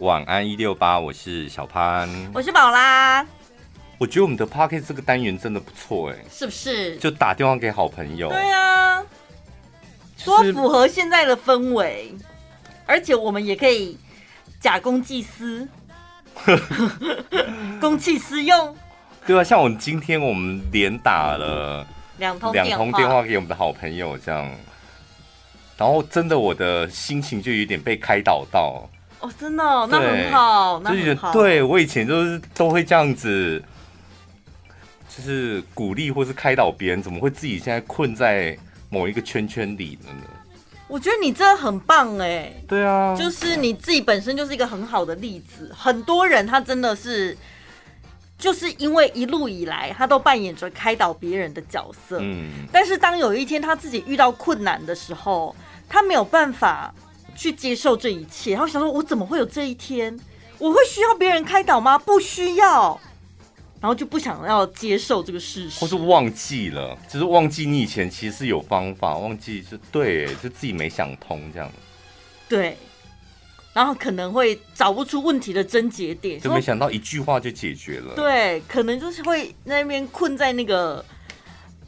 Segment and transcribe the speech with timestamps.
[0.00, 3.26] 晚安一六八，我是小潘，我是宝拉。
[3.96, 6.96] 我觉得我们的 Podcast 这个单元真的不错哎，是不是？
[6.98, 8.28] 就打电话给好朋友。
[8.28, 9.02] 对啊，
[10.22, 12.14] 多符合现在的氛围，
[12.84, 13.96] 而且我们也可以
[14.60, 15.66] 假公济私，
[17.80, 18.76] 公器私用。
[19.26, 21.86] 对啊，像我们今天我们连打了
[22.18, 24.46] 两通两通电话给我们的好朋友，这样，
[25.78, 28.86] 然后真的我的心情就有点被开导到。
[29.20, 31.32] 哦，真的，哦，那很好，那很好。
[31.32, 33.62] 对，我以前就是都会这样子。
[35.08, 38.54] 就是鼓励或是开导别人，怎么会自己现在困在
[38.90, 40.26] 某一个圈圈里了呢？
[40.88, 42.52] 我觉得你真的很棒哎！
[42.68, 45.74] 对啊，就是你自己本身就是一个很好的例子。
[45.74, 47.34] 很多人他真的是
[48.36, 55.56] 就是因为一路以来他都扮演着开导别人的角色，嗯，但是当有一天他自己遇到困难的时候，
[55.88, 56.94] 他没有办法
[57.36, 60.18] 去接受这一切，然后想说：“我怎么会有这一天？
[60.58, 61.98] 我会需要别人开导吗？
[61.98, 63.00] 不需要。”
[63.78, 71.70] 然后就不想要接受这个事实，或是忘记了，就是忘记你以前其实是有方法，忘记是对，就自己没想通这样。
[72.48, 72.76] 对，
[73.74, 78.14] 然后可能会找不出问题的症结点，就没想到一句话就解决了。
[78.14, 81.04] 对，可能就是会那边困在那个。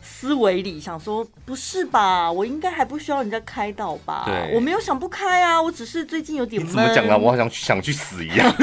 [0.08, 2.32] 思维里想说，不是吧？
[2.32, 4.24] 我应该还不需要人家开导吧？
[4.26, 7.16] 对，我没有想不开啊，我只是最近有点怎么讲啊？
[7.16, 8.52] 我好像想去死一样。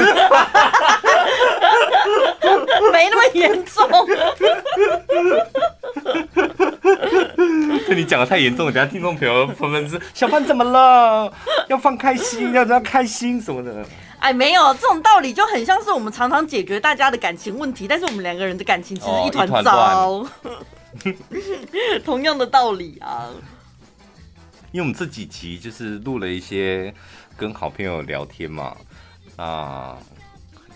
[2.92, 3.88] 没那么严重。
[7.86, 11.32] 对你讲的太严重了，等下听众朋友纷纷是小潘怎么了？
[11.68, 13.84] 要放开心，要要开心什么的。
[14.18, 19.76] 哎，没有这种道理，就很像是我们常常解决大家的感情问题，但是我们两个人的感情其实一团糟。
[19.76, 20.26] 哦
[22.04, 23.30] 同样的道理啊，
[24.72, 26.92] 因为我们这几集就是录了一些
[27.36, 28.76] 跟好朋友聊天嘛，
[29.36, 29.98] 啊，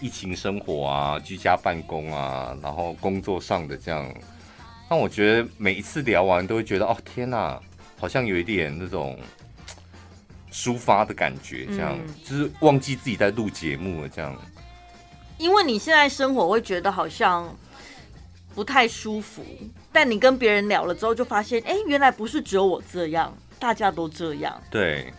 [0.00, 4.12] 疫情生活啊，居家办公啊，然后工作上的这样，
[4.88, 7.60] 那我觉得每一次聊完都会觉得，哦天哪，
[7.98, 9.18] 好像有一点那种
[10.52, 14.36] 抒发的感觉，这样、嗯、就是忘记自己在录节目了这样。
[15.38, 17.56] 因为你现在生活会觉得好像
[18.54, 19.44] 不太舒服。
[19.92, 24.60] 但你跟别人聊了之后，就发现，哎，原来不是只有我这样，大家都这样。
[24.70, 25.12] 对，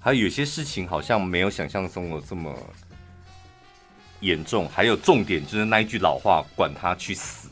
[0.00, 2.52] 还有有些事情好像没有想象中的这么
[4.18, 4.68] 严重。
[4.68, 7.48] 还有重点就是那一句老话，管他去死。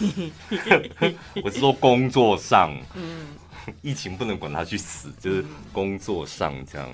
[1.44, 3.28] 我是说工作上，嗯，
[3.82, 6.88] 疫情不能管他去死，就是工作上这样。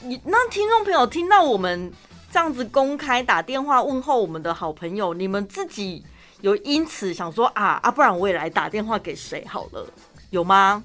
[0.00, 1.92] 你那听众朋友听到我们
[2.30, 6.04] 这样子公开打电话问候我们的好朋友，你们自己。
[6.44, 9.90] 有因此想说啊啊，不然我也来打电话给谁好了，
[10.28, 10.84] 有吗？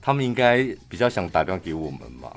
[0.00, 2.34] 他们应该比较想打电话给我们吧。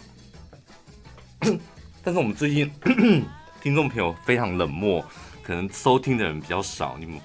[2.03, 2.69] 但是我们最近
[3.63, 5.01] 听众朋友非常冷漠，
[5.41, 6.97] 可能收听的人比较少。
[6.99, 7.17] 你们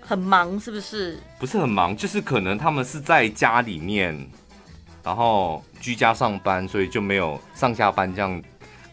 [0.00, 1.20] 很忙是不是？
[1.38, 4.26] 不是很忙，就是可能他们是在家里面，
[5.02, 8.42] 然后居家上班，所以就没有上下班这样。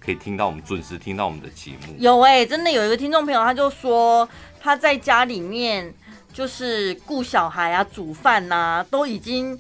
[0.04, 1.96] 可以听到我们准时听到我们的节目。
[1.98, 4.28] 有哎、欸，真的有一个听众朋友，他就说
[4.60, 5.94] 他在家里面
[6.34, 9.60] 就是顾小孩啊、煮饭呐、啊，都已经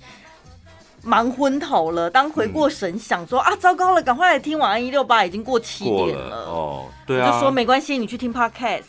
[1.03, 2.09] 忙昏头了。
[2.09, 6.85] 当回过神想说、嗯、啊，糟糕了，赶快来听晚安一六八，已经过七点了，了哦。
[7.05, 8.83] 对啊，就说没关系，你去听 Podcast。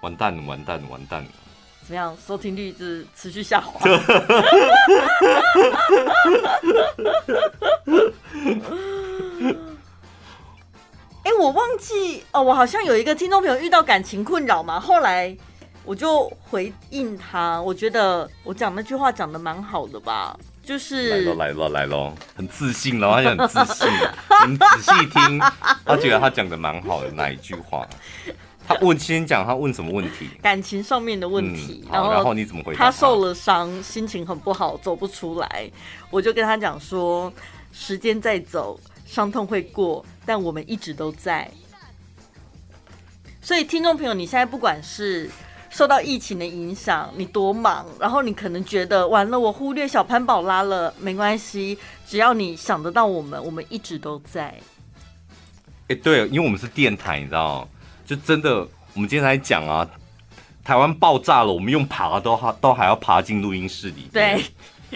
[0.00, 1.28] 完蛋了，完蛋了，完蛋了。
[1.86, 2.16] 怎么样？
[2.26, 3.78] 收听率一直持续下滑。
[11.24, 15.34] 哎，我忘记哦，我好像有一个听众朋友遇到感情困扰嘛，后来
[15.82, 23.88] 我就回应他，我觉得我讲那句话讲的蛮好的吧，就是来了来了来喽，很自信喽，他就很自信，
[24.48, 25.40] 你仔细听，
[25.86, 27.88] 他觉得他讲的蛮好的那一句话，
[28.68, 32.84] 他问先讲他问什么问题，感情上面的问题，嗯、然后然后你怎么回答？
[32.84, 35.70] 他受了伤，心情很不好，走不出来，
[36.10, 37.32] 我就跟他讲说，
[37.72, 38.78] 时间在走。
[39.06, 41.50] 伤痛会过，但我们一直都在。
[43.40, 45.30] 所以，听众朋友，你现在不管是
[45.68, 54.44] 受到疫情的影响，你多忙，然后你可能觉得完了，我忽略小潘宝拉了，没关系，只要你想得到我们，我们一直都在。
[54.44, 57.68] 哎、欸，对，因为我们是电台，你知道，
[58.06, 59.86] 就真的，我们今天来讲啊，
[60.64, 64.08] 台湾爆炸了，我们用爬都还都还要爬进录音室里。
[64.10, 64.42] 对。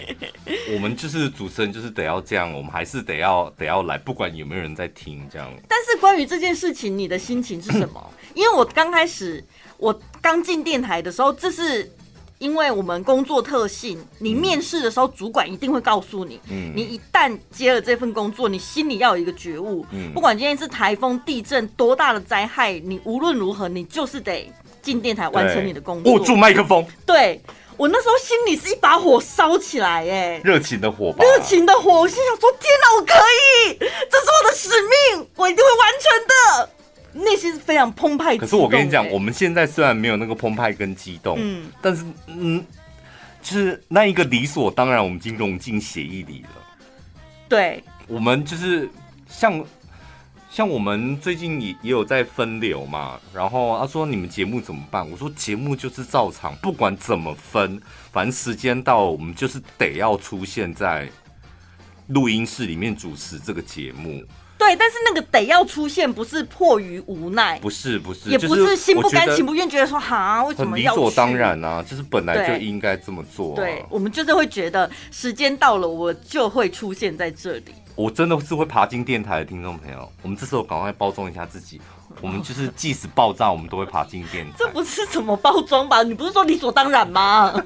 [0.73, 5.51] 我们就是主持人，就是得要这样，我们还是得要得要来，不管有没有人在听这样。
[5.67, 8.09] 但是关于这件事情，你的心情是什么？
[8.35, 9.43] 因为我刚开始，
[9.77, 11.91] 我刚进电台的时候，这是
[12.37, 24.49] 因为我们工作特性，你面试的时候，主管一定会告诉你，嗯，你一旦接了这份工作，你心里要有一个觉悟，嗯，不管今天是台风、地震多大的灾害，你无论如何，你就是得
[24.81, 26.85] 进电台完成你的工作，握住麦克风。
[27.05, 27.41] 对，
[27.79, 33.13] 我那时候心里是一把火烧起来，哎，热情的火吧，热情的火，我心想说，天哪，我可
[33.71, 34.69] 以，这是我的使
[35.15, 36.69] 命，我一定会完成的。
[37.23, 42.63] 内心是非常澎湃，可是我跟你讲，我们现在虽然没有那个澎湃跟激动，嗯，但是嗯，
[43.41, 46.61] 就是那一个理所当然，我们已经融进血液里了。
[47.47, 48.89] 对，我们就是
[49.29, 49.63] 像
[50.49, 55.07] 像我们最近也也有在分流嘛，然后他说你们节目怎么办？
[55.09, 57.79] 我说节目就是照常，不管怎么分，
[58.11, 61.07] 反正时间到了，我们就是得要出现在
[62.07, 64.23] 录音室里面主持这个节目。
[64.57, 70.93] 对，但是那个得要出现，不是迫于无奈，不是不是，也不是心不甘情不愿，觉得说哈，为什么要？
[70.93, 73.55] 理所当然啊，就是本来就应该这么做啊。
[73.55, 77.73] 对，我们就是会觉得时间到了，我就会出现在这里。
[77.99, 81.81] 我真的是会爬进电台的听众朋友，我们这时候赶快包装一下自己，
[82.21, 84.55] 我们就是即使爆炸，我们都会爬进电台。
[84.57, 86.01] 这不是怎么包装吧？
[86.01, 87.51] 你不是说理所当然吗？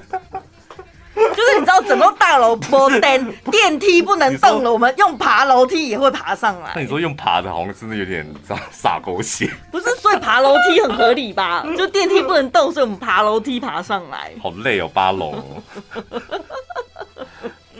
[1.14, 6.72] 就是你知道整栋大楼没电，电梯不能动了，我们用爬楼梯也会爬上来。
[6.74, 8.26] 那你说用爬的，好像真的有点
[8.72, 9.48] 傻狗血。
[9.70, 11.64] 不是，所以爬楼梯很合理吧？
[11.78, 14.32] 就电梯不能动，所以我们爬楼梯爬上来。
[14.42, 15.36] 好累哦，八楼。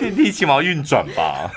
[0.04, 1.50] 电梯 起码要运转吧？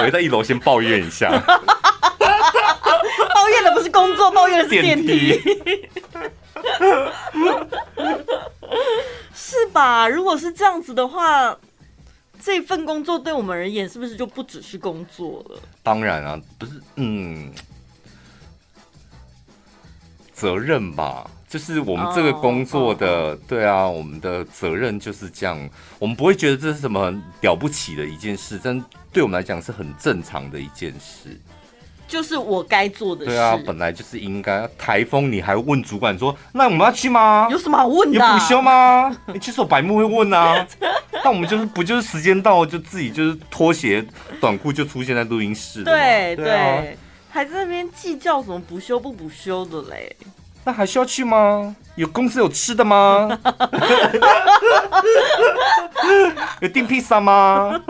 [0.00, 1.30] 我会在一楼先抱怨一下。
[1.38, 4.70] 抱怨的不是工作，抱怨的是。
[4.80, 5.38] 电梯
[9.34, 10.08] 是吧？
[10.08, 11.56] 如果是这样子的话，
[12.40, 15.58] 这份工作对我们而言，是不是就不只是工作了？
[15.82, 17.52] 当然啊，不是，嗯，
[20.32, 23.48] 责任吧，就是我们这个工作的，oh, oh, oh.
[23.48, 25.68] 对啊，我们的责任就是这样。
[25.98, 28.80] 我们不会觉得这是什么很了不起的一件事，但
[29.12, 31.36] 对我们来讲是很正常的一件事。
[32.06, 33.32] 就是我该做的事。
[33.32, 34.64] 对啊，本来就是应该。
[34.78, 37.48] 台风你还问主管说，那我们要去吗？
[37.50, 38.14] 有什么好问的？
[38.14, 39.16] 有补休吗？
[39.34, 40.64] 你其实我白木会问啊。
[41.24, 44.06] 那我们就是不就是时间到了就自己就是拖鞋
[44.40, 45.82] 短裤就出现在录音室。
[45.82, 46.98] 对对，对，
[47.28, 50.14] 还在那边计较什么补休不补休的嘞？
[50.64, 51.74] 那还需要去吗？
[51.96, 53.28] 有公司有吃的吗？
[56.60, 57.72] 有订披萨吗？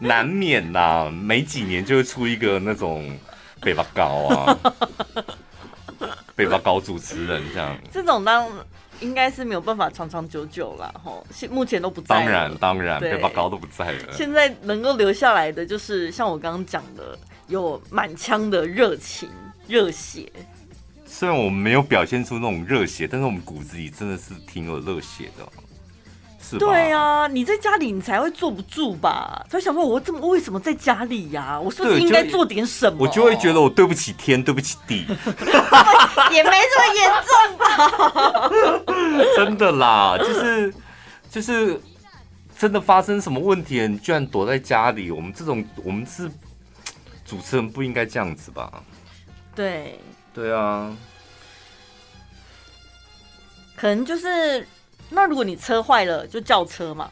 [0.00, 3.16] 难免呐、啊，每几年就会出一个那种
[3.60, 4.58] 北巴高啊，
[6.36, 7.76] 北巴高主持人这样。
[7.92, 8.46] 这种当
[9.00, 12.16] 应该是没有办法长长久久了吼，现目前都不在。
[12.16, 14.12] 当然当然，北巴高都不在了。
[14.12, 17.16] 现在能够留下来的就是像我刚刚讲的，
[17.48, 19.28] 有满腔的热情、
[19.66, 20.30] 热血。
[21.06, 25.46] 虽然我们没有表现出那种热血，但是我们骨子里真的是挺有热血的。
[26.46, 29.46] 是对啊，你在家里你才会坐不住吧？
[29.48, 31.60] 才想说，我这么为什么在家里呀、啊？
[31.60, 32.98] 我是不是应该做点什么？
[33.00, 35.06] 我就会觉得我对不起天，对不起地，
[36.30, 38.50] 也没这么严重吧？
[39.36, 40.74] 真的啦，就是
[41.30, 41.80] 就是
[42.58, 45.10] 真的发生什么问题，你居然躲在家里？
[45.10, 46.30] 我们这种我们是
[47.24, 48.82] 主持人，不应该这样子吧？
[49.54, 49.98] 对
[50.32, 50.94] 对啊，
[53.76, 54.66] 可能就是。
[55.10, 57.08] 那如果你车坏了，就叫车嘛。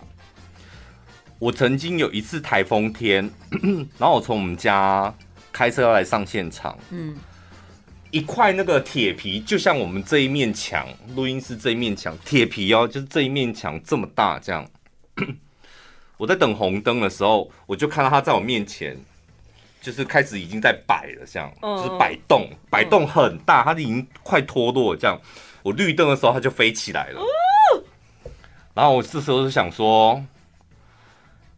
[1.39, 3.31] 我曾经有一次台风天，
[3.99, 5.15] 然后我从我们家
[5.53, 7.15] 开车要来上现场，嗯，
[8.11, 14.69] 一块那个铁皮，就像我们这一面墙，录音室这一面墙，铁皮哦，就是这一面墙这么大，这样。
[16.17, 18.99] 我在等红灯的时候，我就看到他在我面前，
[19.82, 25.20] 就是开始已经在摆了，这样，就是摆动，摆动很大，它已经快脱落，这样。
[25.62, 27.20] 我绿灯的时候，它就飞起来了。
[28.74, 30.24] 然后我这时候就想说，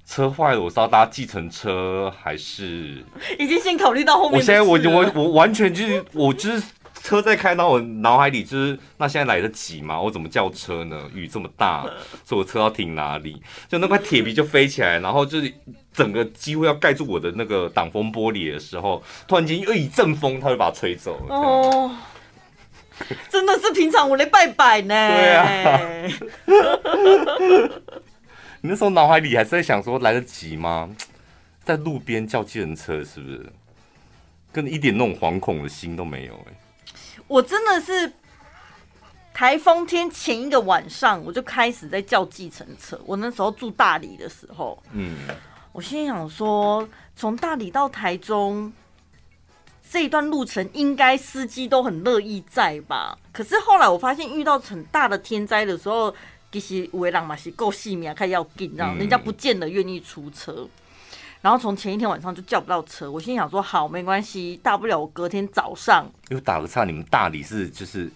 [0.07, 3.05] 车坏了，我是要搭计程车还是？
[3.39, 4.39] 已经先考虑到后面。
[4.39, 6.63] 我现在我我我完全就是我就是
[7.05, 10.01] 车在开到我脑海里就是，那现在来得及吗？
[10.01, 10.99] 我怎么叫车呢？
[11.15, 11.83] 雨这么大，
[12.25, 13.43] 所以我车要停哪里？
[13.69, 15.53] 就那块铁皮就飞起来，然后就是
[15.93, 21.37] 整个几乎要盖住我的那个挡风玻璃的时候，突然间又一阵风，它就把它吹走了。
[21.37, 21.95] 哦。
[23.29, 24.95] 真的是平常我来拜拜呢。
[25.13, 25.81] 对啊。
[28.63, 30.89] 你那时候脑海里还是在想说来得及吗？
[31.65, 33.53] 在路边叫计程车是不是？
[34.51, 36.55] 跟一点那种惶恐的心都没有哎。
[37.35, 38.13] 我真的是
[39.33, 43.01] 台风天前一个晚上我就开始在叫计程车。
[43.05, 45.17] 我那时候住大理的时候，嗯，
[45.73, 48.73] 我心想说从大理到台中。
[49.91, 53.17] 这一段路程应该司机都很乐意载吧。
[53.33, 56.13] 可是后来我发现遇到很大的天灾的时候，
[56.51, 60.67] 其实有的人嘛是够细命，开要紧，让人家不见得愿意出车。
[61.45, 66.11] 然后从前一天晚上就叫不到车，我心想说好没关系，大不了我隔天早上。
[66.31, 68.11] 又打个岔，你们大理是就是。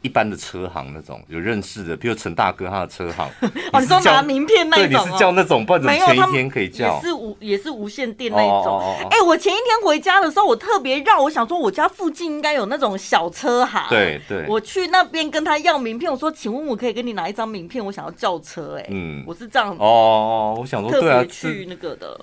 [0.00, 3.28] 一般的车行那种有认识的，比如陈大哥他的车行，
[3.74, 6.94] 哦，你说拿名片那种，对，你是叫那种，不然怎么前一天可以叫？
[6.94, 8.80] 也是无也是无线电那种。
[9.10, 14.46] 哎，我前一天回家的时候，我特别绕，我想说我家附近应该有那种小车行，对对。
[14.46, 17.84] 我去那边跟他要名片，我说，请问我可以跟你拿一张名片？
[17.84, 22.16] 我想要叫车，哎，嗯，我是这样哦，我想说特别去那个的，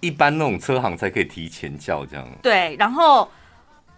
[0.00, 2.26] 一般那种车行才可以提前叫这样。
[2.42, 3.28] 对，然后。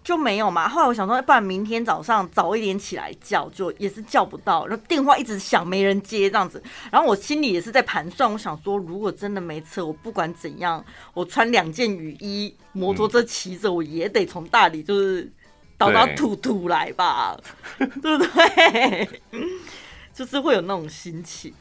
[0.03, 0.69] 就没有嘛。
[0.69, 6.63] 后来我想说，不然明天早上早一点起来叫，就也是叫不到，然后电话一直响，没人接这样子。
[6.89, 10.81] 然后我心里也是在盘算，我想说，如果真的没车，我不管怎样，
[11.13, 15.29] 我穿两件雨衣，摩托车骑着，我也得从大理就是
[15.77, 17.37] 倒到土土来吧，
[17.77, 19.09] 对， 对不对？
[20.15, 21.53] 就是会有那种心情。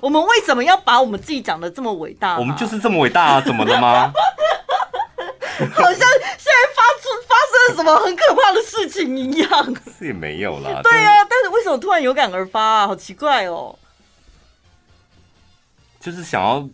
[0.00, 2.38] 我们为什么要把我们自己讲的这么伟大？
[2.38, 3.40] 我们就是这么伟大啊！
[3.40, 4.12] 怎么了吗？
[5.74, 10.80] 好像现在发出发生了什么很可怕的事情一样，是也没有啦。
[10.82, 12.86] 对啊，但是为什么突然有感而发啊？
[12.86, 13.76] 好奇怪哦。
[16.00, 16.66] 就是想要，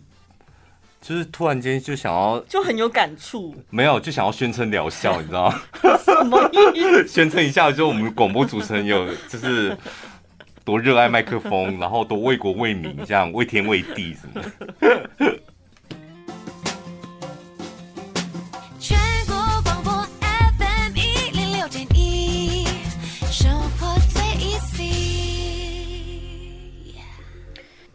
[1.01, 3.53] 就是突然间就想要，就很有感触。
[3.69, 5.61] 没有，就想要宣称疗效，你知道吗？
[6.01, 7.05] 什么意思？
[7.11, 9.77] 宣称一下，就我们广播主持人有，就是
[10.67, 14.51] 多热爱麦克风， 然后多为国为民，这样为天为地什么的。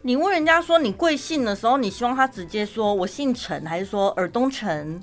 [0.01, 4.99] 你问人家说你贵姓的时候，你希望他直接说我姓陈，还是说尔东陈、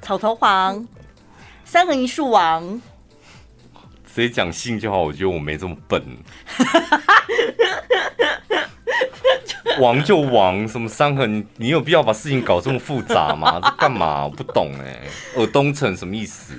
[0.00, 0.86] 草头黄、
[1.64, 2.80] 三横一竖王？
[4.14, 6.00] 直接讲性就好，我觉得我没这么笨。
[9.80, 11.38] 王就王，什么伤痕？
[11.38, 13.58] 你你有必要把事情搞这么复杂吗？
[13.64, 14.24] 这干嘛？
[14.24, 15.00] 我不懂哎。
[15.36, 16.54] 尔东城什么意思？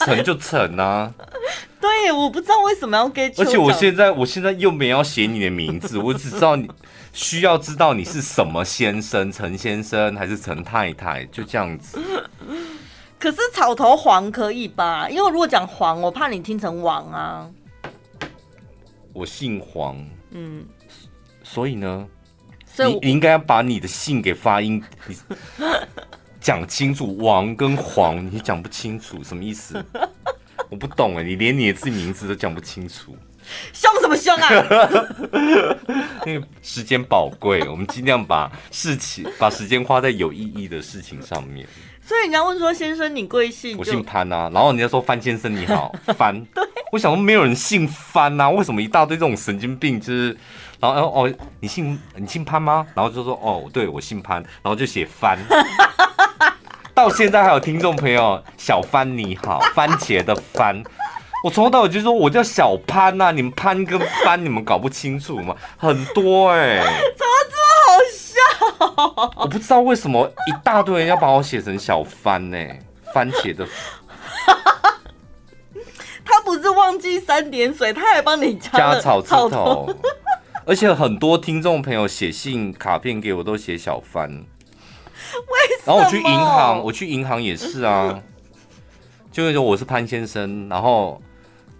[0.00, 1.10] 城就城啊。
[1.80, 3.32] 对，我不知道为什么要给。
[3.38, 6.68] 而且我现在，我现在又没要写你的名字，我只知道你。
[7.12, 11.98] 需要知道你是什么先生，陈先生还是陈太太，就这样子。
[13.20, 15.06] 可是草头黄可以吧？
[15.10, 17.46] 因为如果讲黄，我怕你听成王啊。
[19.12, 20.64] 我姓黄，嗯，
[21.42, 22.08] 所以呢，
[22.64, 25.14] 所以你你应该要把你的姓给发音，你
[26.40, 27.18] 讲清楚。
[27.18, 29.84] 王跟黄你讲不清楚，什么意思？
[30.70, 33.14] 我不懂哎，你连你的自己名字都讲不清楚。
[33.74, 34.48] 凶什么凶啊？
[36.24, 41.68] 因为时间宝贵，我们尽量把事情、把时间花在有意义的事情上面。
[42.10, 44.50] 所以人家问说：“先生，你贵姓？”我姓潘啊。
[44.52, 50.00] 然后人家说：“潘先生你好， 潘。”对，我想说没有人姓潘啊，为什么一大堆这种神经病？
[50.00, 50.36] 就是，
[50.80, 52.84] 然后哦，你姓你姓潘吗？
[52.96, 55.38] 然后就说：“哦，对我姓潘。”然后就写番。
[56.92, 60.82] 到现在还有听众朋友，小番你好，番茄的番。
[61.44, 65.54] 我从头到尾就说我叫小潘呐、啊，你们潘跟番你们搞不清楚吗？
[65.78, 66.82] 很多哎？
[69.36, 72.82] 我不知道为什么一大堆人要把我写成小番呢、欸？
[73.12, 73.66] 番茄的，
[76.24, 79.92] 他不是忘记三点水，他还帮你加，加草字头，
[80.64, 84.44] 而且很多听众朋友写信卡片给我都写小番， 为
[85.82, 85.96] 什么？
[85.96, 88.22] 然后我去银行，我去银行也是啊，
[89.32, 91.20] 就是说我是潘先生，然后。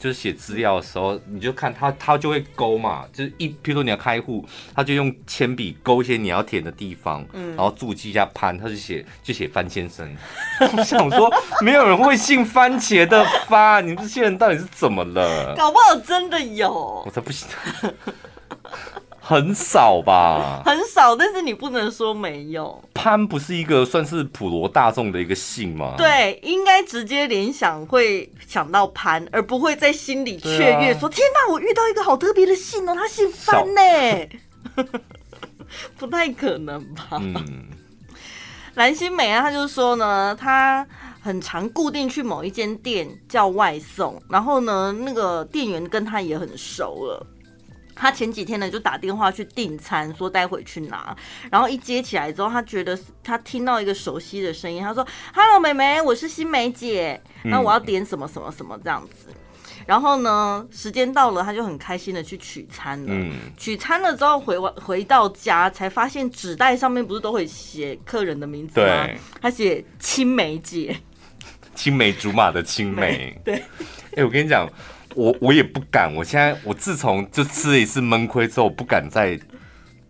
[0.01, 4.43] 就是写资料的时候，你就看他，他就会勾嘛，就是一，譬如说你要开户，
[4.75, 10.11] 他就用铅笔勾一些你要填的地方，嗯，然后注记一下潘，他就写就写番先生。
[10.77, 11.31] 我想说，
[11.61, 15.55] 没有人会姓番茄的番，你们这些人到底是怎么了？
[15.55, 17.47] 搞不好真的有，我才不信。
[19.31, 22.83] 很少吧， 很少，但是你不能说没有。
[22.93, 25.95] 潘不是一个算是普罗大众的一个姓吗？
[25.97, 33.81] 对，应该直接联想会想到潘，而不会在心里雀跃说：“啊、天哪，我遇到一个好特别的姓哦，他姓潘呢。
[34.77, 34.83] 小
[35.97, 37.11] ”不太可能吧？
[37.21, 37.67] 嗯，
[38.75, 40.85] 蓝心美啊，他就说呢，他
[41.21, 47.25] 很常固定去某一间店叫外送，然后呢，那个店员跟他也很熟了。
[48.01, 51.15] 他前几天呢就打电话去订餐，说待会去拿，
[51.51, 59.29] 然后一接起来之后，他觉得他听到一个熟悉的声音，他说：“Hello，妹妹，我是新梅姐，那我要点什么什么什么这样子。”
[59.87, 63.13] 然后呢，时间到了，他就很开心的去取餐了。
[63.13, 69.09] 嗯，取餐了之后回回到家，才发现纸袋上面不是都会写客人的名字吗？
[69.43, 70.97] 他写青梅姐。
[71.75, 73.37] 青梅竹马的青梅。
[73.45, 73.63] 对，哎、
[74.17, 74.69] 欸，我跟你讲，
[75.15, 76.13] 我我也不敢。
[76.15, 79.39] 我现在我自从就吃了一次闷亏之后，我不敢再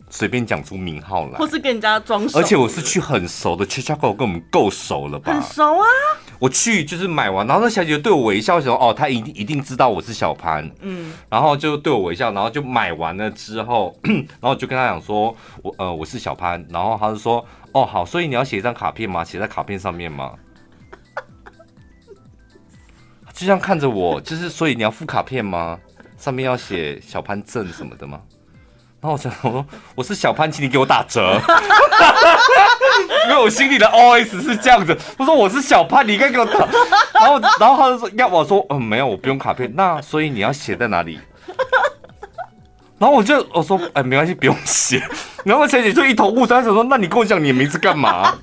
[0.08, 2.38] 随便讲出名号来，或是跟人家装熟。
[2.38, 5.32] 而且我是去很熟的 CHOCHOLATE 跟我们够熟了吧？
[5.32, 5.84] 很熟啊。
[6.38, 19.22] 我去就是买完，然后那小姐对我微笑的时候，哦，她一定一定知道我是小潘，嗯，然后就对我微笑，然后就买完了之后， 然后就跟她讲说，我呃我是小潘，然后她就说，哦好，所以你要写一张卡片吗？
[19.22, 20.32] 写在卡片上面吗？
[23.40, 25.78] 就这样看着我， 就是所以你要付卡片吗？
[26.18, 28.20] 上面要写小潘正什么的吗？
[29.00, 31.40] 然后我想，我说我是小潘，请你给我打折，
[33.30, 34.94] 因为我心里的 OS 是这样子。
[35.16, 36.68] 我说我是小潘，你应该给我打。
[37.14, 39.72] 然后，然后他就说要我说，嗯，没有，我不用卡片。
[39.74, 41.18] 那所以你要写在哪里？
[43.00, 45.02] 然后我就我说，哎，没关系，不用写。
[45.42, 48.36] 然后陈姐就一头雾水，想说，那你跟我讲你的名字干嘛？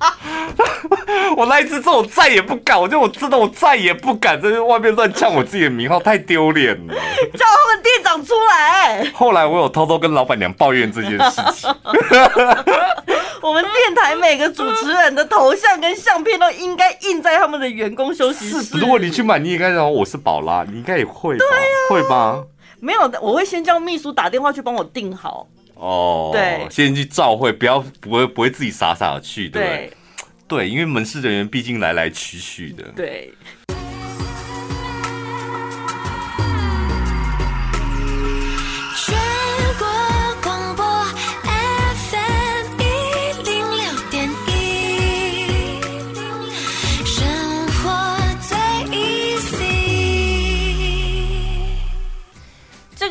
[1.36, 2.80] 我那一次之后，我再也不敢。
[2.80, 6.94] 我就我知道，我再也不敢在外面乱呛我自己的名号，太丢脸了。
[6.94, 9.08] 叫他们店长出来。
[9.14, 11.72] 后来我有偷偷跟老板娘抱怨这件事情。
[13.40, 18.76] 我们电台每个主持人的头像跟相片都应该印在他们的员工休息室。
[18.76, 21.44] 如果你去买，你应该讲我是宝拉，你应该也会吧？
[21.48, 22.42] 对啊，会吧？
[22.80, 25.48] 没有，我会先叫秘书打电话去帮我订好。
[25.74, 29.92] 哦，对，先去照会，不要不会不会自己傻傻的去，对不对？
[30.46, 32.82] 对，因为门市人员毕竟来来去去的。
[32.96, 33.32] 对。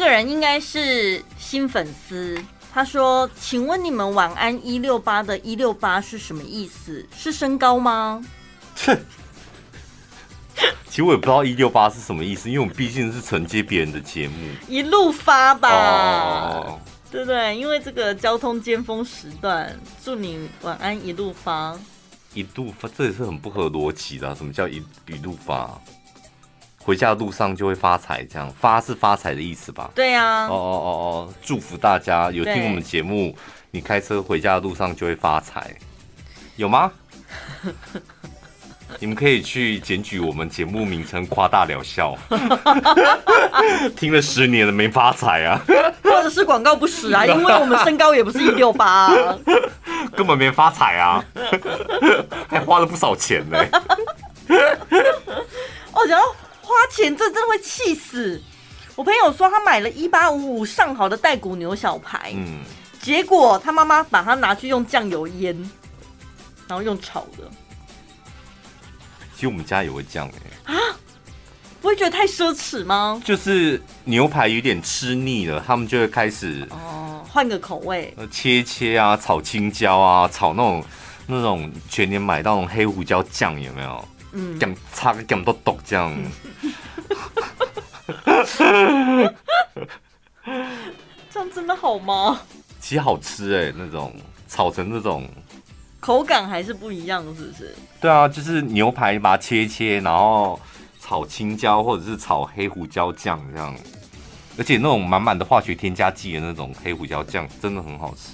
[0.07, 2.41] 个人应该是新粉丝。
[2.73, 7.05] 他说：“请问你们晚安一六八的一六八是什么意思？
[7.13, 8.23] 是身高吗？”
[8.85, 8.97] 哼，
[10.89, 14.35] 其实我也不知道一六八是什么意思，因为我们毕竟是承接别人的节目，
[14.69, 16.79] 一路发吧，哦、
[17.11, 17.57] 对不对？
[17.57, 21.77] 因为这个交通尖峰时段，祝你晚安一路发，
[22.33, 24.35] 一路发，这也是很不合逻辑的、啊。
[24.35, 25.81] 什么叫一一路发？
[26.87, 29.91] 回家的路上就会发财，这样发是发财的意思吧？
[29.93, 30.47] 对呀、啊。
[30.47, 30.89] 哦哦哦
[31.27, 33.35] 哦，祝福大家有听我们节目，
[33.71, 35.75] 你开车回家的路上就会发财，
[36.55, 36.89] 有吗？
[38.99, 42.17] 你们可以去检举我们节目名称夸大疗效，
[43.97, 45.59] 听了十年了没发财啊？
[46.01, 47.25] 或者是广告不实啊？
[47.25, 49.13] 因为我们身高也不是一六八，
[50.15, 51.21] 根本没发财啊，
[52.47, 53.57] 还花了不少钱呢。
[55.91, 56.33] 哦，然后。
[56.77, 58.39] 花钱这真的会气死！
[58.95, 62.61] 我朋友说他买了一八五五上好的带骨牛小排，嗯，
[63.01, 65.55] 结果他妈妈把它拿去用酱油腌，
[66.67, 67.49] 然后用炒的。
[69.33, 70.29] 其实我们家也会这样
[70.67, 70.75] 哎。
[70.75, 70.77] 啊？
[71.81, 73.19] 不会觉得太奢侈吗？
[73.25, 80.85] 就是牛排有点吃腻了，他们就会开始哦，换个口味，切切啊，炒青椒啊，炒那种
[81.25, 84.07] 那种全年买到那种黑胡椒酱有没有？
[84.33, 86.15] 嗯，点差个点都懂这样，
[91.29, 92.41] 这样真的好吗？
[92.79, 94.15] 其实好吃哎、欸，那种
[94.47, 95.27] 炒成那种
[95.99, 97.75] 口感还是不一样，是不是？
[97.99, 100.59] 对啊，就是牛排把它切一切，然后
[101.01, 103.75] 炒青椒或者是炒黑胡椒酱这样，
[104.57, 108.31] 而且那种满满的化学添加剂的那种黑胡椒酱真的很好吃。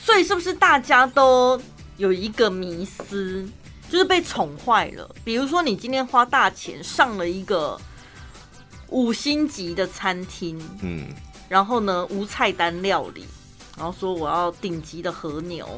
[0.00, 1.60] 所以是不是大家都
[1.96, 3.48] 有一个迷思？
[3.88, 7.80] 就是被宠坏了，比如说你今天花大钱上了一个
[8.88, 11.06] 五星级的餐厅，嗯，
[11.48, 13.24] 然后呢无菜单料理，
[13.76, 15.68] 然后说我要顶级的和牛，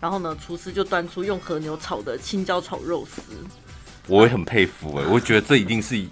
[0.00, 3.22] 然后呢厨师就端出用和牛炒的青椒炒肉丝，
[4.08, 6.04] 我也很佩服哎、欸，我觉得这一定是。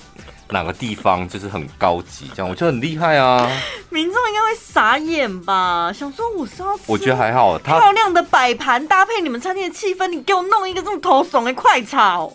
[0.49, 3.51] 哪个地方就是很高级，这样我觉得很厉害啊！
[3.91, 5.93] 民众应该会傻眼吧？
[5.93, 12.33] 想说我是要吃，我觉得还好，漂亮的摆盘搭配你们餐厅的气氛，你给我弄一个这么头怂的快炒，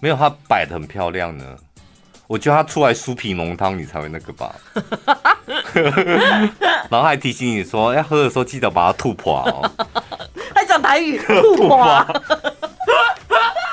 [0.00, 1.44] 没有，他摆的很漂亮呢。
[2.26, 4.54] 我觉得他出来酥皮浓汤，你才会那个吧？
[6.88, 9.70] 然后还提醒你说，要喝的时候记得把它吐破哦。
[10.56, 12.06] 还讲台语，吐破。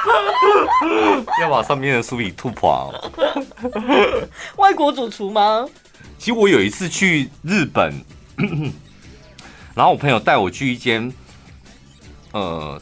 [1.41, 2.91] 要把上面的酥皮吐破哦。
[4.57, 5.67] 外国主厨吗？
[6.17, 7.93] 其实我有一次去日本，
[9.75, 11.13] 然后我朋友带我去一间，
[12.31, 12.81] 呃，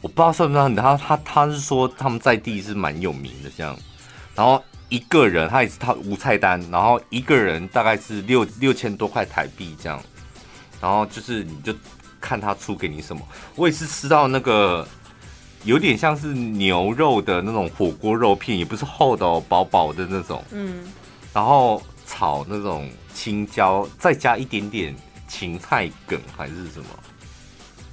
[0.00, 3.76] 我不知道算不算，他他他是说他们在地是蛮有名的这样，
[4.34, 10.00] 然后一个人他也是他无菜单，然后一个人大概是六六千多块台币这样，
[10.80, 11.74] 然后就是你就
[12.20, 13.22] 看他出给你什么，
[13.56, 14.86] 我也是吃到那个。
[15.64, 20.44] 有点像是牛肉的那种火锅肉片，也不是厚的哦，薄薄的那种。
[20.50, 20.84] 嗯，
[21.32, 24.94] 然后炒那种青椒，再加一点点
[25.26, 26.86] 芹菜梗还是什么，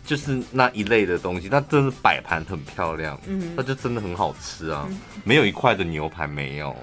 [0.06, 1.48] 就是那一类的东西。
[1.50, 4.86] 那真的摆盘很漂亮，嗯，那就真的很好吃啊。
[4.90, 6.76] 嗯、没有一块的牛排没有。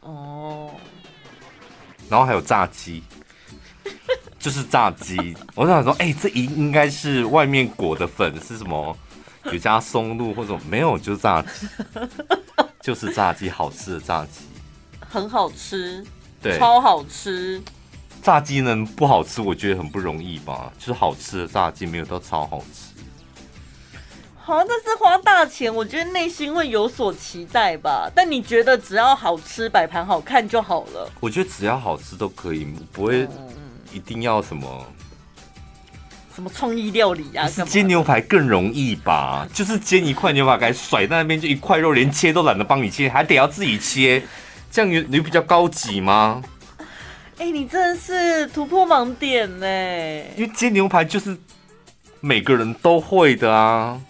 [0.00, 0.70] 哦。
[2.08, 3.02] 然后还有炸鸡。
[4.38, 8.96] 就是炸鸡，我想说，哎、欸，这应应该是外面裹的粉是什么？
[9.44, 10.98] 有加松露或者没有？
[10.98, 11.68] 就是炸鸡，
[12.82, 14.42] 就是炸鸡，好吃的炸鸡，
[15.00, 16.04] 很好吃，
[16.42, 17.62] 对，超好吃。
[18.22, 19.40] 炸鸡能不好吃？
[19.40, 20.72] 我觉得很不容易吧。
[20.78, 22.90] 就是好吃的炸鸡没有到超好吃。
[24.36, 28.10] 好，但是花大钱，我觉得内心会有所期待吧。
[28.14, 31.10] 但你觉得只要好吃，摆盘好看就好了？
[31.20, 33.28] 我觉得只要好吃都可以，不会。
[33.92, 34.86] 一定要什么
[36.40, 37.46] 什么创意料理啊？
[37.66, 39.46] 煎牛排更容易吧？
[39.52, 44.22] 就是煎一块牛排，给甩在那边，就一块肉，连切都懒得帮你切，还得要自己切，
[44.70, 46.42] 这样有你比较高级吗？
[47.36, 49.66] 哎、欸，你真的是突破盲点呢！
[50.34, 51.36] 因为煎牛排就是
[52.20, 54.00] 每个人都会的啊，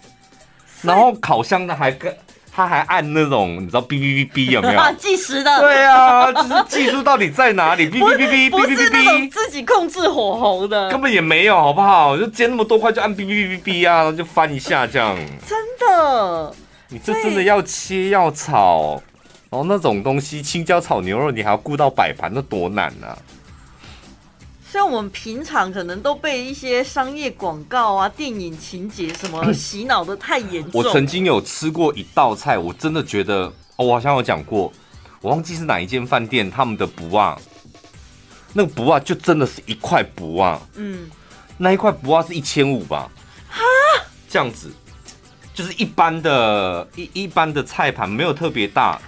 [0.81, 2.15] 然后烤箱的还跟。
[2.53, 4.81] 他还按那种，你知道哔哔哔哔有没有？
[4.99, 5.59] 计时的。
[5.61, 7.89] 对啊，就是技术到底在哪里？
[7.89, 9.31] 哔哔哔哔哔哔哔。
[9.31, 10.89] 自己控制火候的。
[10.89, 12.17] 根本也没有，好不好？
[12.17, 15.15] 就煎那么多块，就按哔哔哔哔啊，然后就翻一下这样。
[15.47, 16.53] 真的？
[16.89, 19.01] 你这真的要切要炒，
[19.49, 23.17] 然后那种东西，青椒炒牛肉，你还要顾到摆盘，那多难啊！
[24.71, 30.81] 像我们平常可能都被一些商业广告啊、电影情节什么洗脑的太严重。
[30.81, 34.71] 我曾经有吃过一道菜，我真的觉得，哦，我好像有讲过，
[35.19, 37.37] 我忘记是哪一间饭店，他们的不袜，
[38.53, 41.11] 那个不袜就真的是一块不袜，嗯，
[41.57, 43.11] 那一块不袜是一千五吧？
[43.49, 43.61] 哈，
[44.29, 44.71] 这样子，
[45.53, 49.01] 就是一般的一一般的菜盘没有特别大。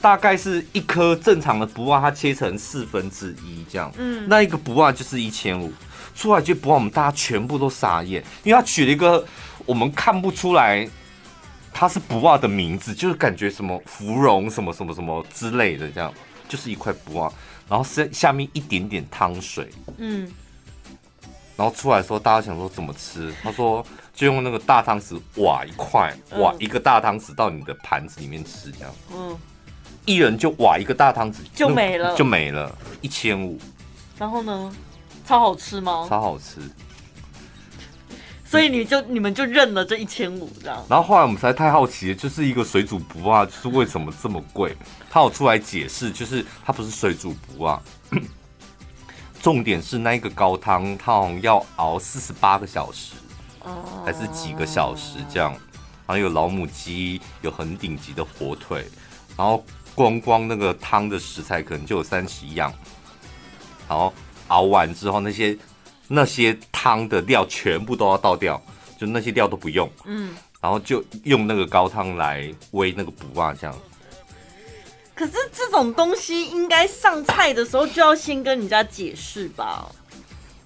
[0.00, 5.72] 大概是一颗正常的不袜，它切成四分之一这样，嗯，那一个不袜就是一千五，
[6.14, 9.24] 出来就不袜，我们大家全部都傻眼，因为他取了一个
[9.64, 10.88] 我们看不出来
[11.72, 16.12] 它是不袜的名字，就是感觉什么芙蓉什么什么什么之类的这样，
[16.48, 17.32] 就是一块不袜，
[17.68, 20.30] 然后是下面一点点汤水，嗯，
[21.56, 29.36] 然后出来的时候大家想说怎么吃，他说就用那个大汤匙挖一块，挖一个大汤匙到你的盘子里面吃这样，嗯。
[30.06, 33.58] 一人就挖一个大汤匙就没了，就没了，一千五。
[34.16, 34.72] 然后呢？
[35.26, 36.06] 超好吃吗？
[36.08, 36.60] 超好吃。
[38.44, 40.80] 所以你就你们就认了这一千五这样。
[40.88, 44.76] 然后后来我们实在太好奇，就是一个水煮不啊，就是为什么这么贵？
[45.10, 47.82] 他有出来解释，就是它不是水煮不啊，
[49.42, 53.14] 重点是那一个高汤，它好像要熬四十八个小时，
[54.04, 55.50] 还是几个小时这样？
[56.06, 58.86] 然后有老母鸡，有很顶级的火腿，
[59.36, 59.64] 然后。
[59.96, 62.72] 光光那个汤的食材可能就有三十样，
[63.88, 64.12] 然后
[64.48, 65.56] 熬完之后，那些
[66.06, 68.62] 那些汤的料全部都要倒掉，
[69.00, 73.74] 就那些料都不用，嗯，然后就用那个高汤来煨那个补啊这样。
[75.14, 79.90] 可是这种东西应该上菜的时候就要先跟人家解释吧？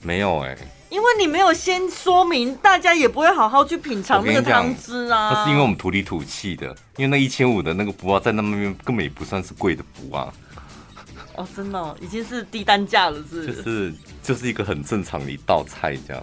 [0.02, 0.68] 没有哎、欸。
[0.90, 5.30] 因为你没有先说明，大家也不会好好去品尝那个汤汁啊。
[5.32, 10.30] 那是因为我们土里土气的，因为那一千五的那个不袜在那边根本也不算是贵的不袜。
[11.36, 13.54] 哦，真的、哦，已经是低单价了是，是？
[13.54, 16.22] 就是就是一个很正常的一道菜这样。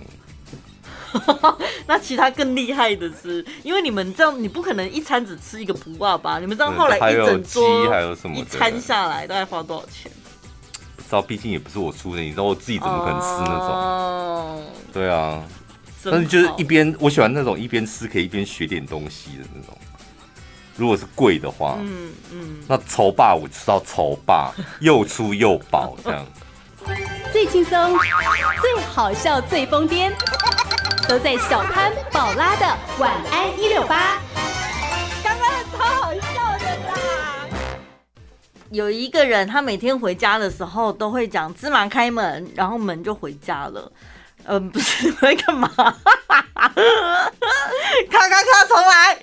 [1.87, 6.37] 那其他更厉害的是，因为你们这样，你不可能一餐只吃一个不袜吧？
[6.39, 10.11] 你们这样后来一整桌还有什么一餐下来大概花多少钱？
[11.07, 14.59] 知道，毕竟也不是我出的，你知道我自己怎么可能吃那种？Oh,
[14.93, 15.41] 对啊，
[16.03, 19.77] 但是就是一边我喜欢那种一边吃可以一边学点东西的那种。
[20.75, 26.25] 如果是贵的话，嗯嗯，那丑霸我知道丑霸又粗又饱这样。
[27.33, 27.97] 最轻松、
[28.61, 30.11] 最好笑、最疯癫，
[31.07, 34.19] 都在小潘宝拉的晚安一六八。
[35.23, 36.46] 刚刚超好笑！
[38.71, 43.91] 有一个人，他每天回家的时候都会讲“芝麻开门”，然后门就回家了。
[44.43, 45.67] 嗯， 不是会干嘛？
[45.67, 45.93] 咔
[46.69, 46.83] 咔
[48.09, 49.17] 咔，重来。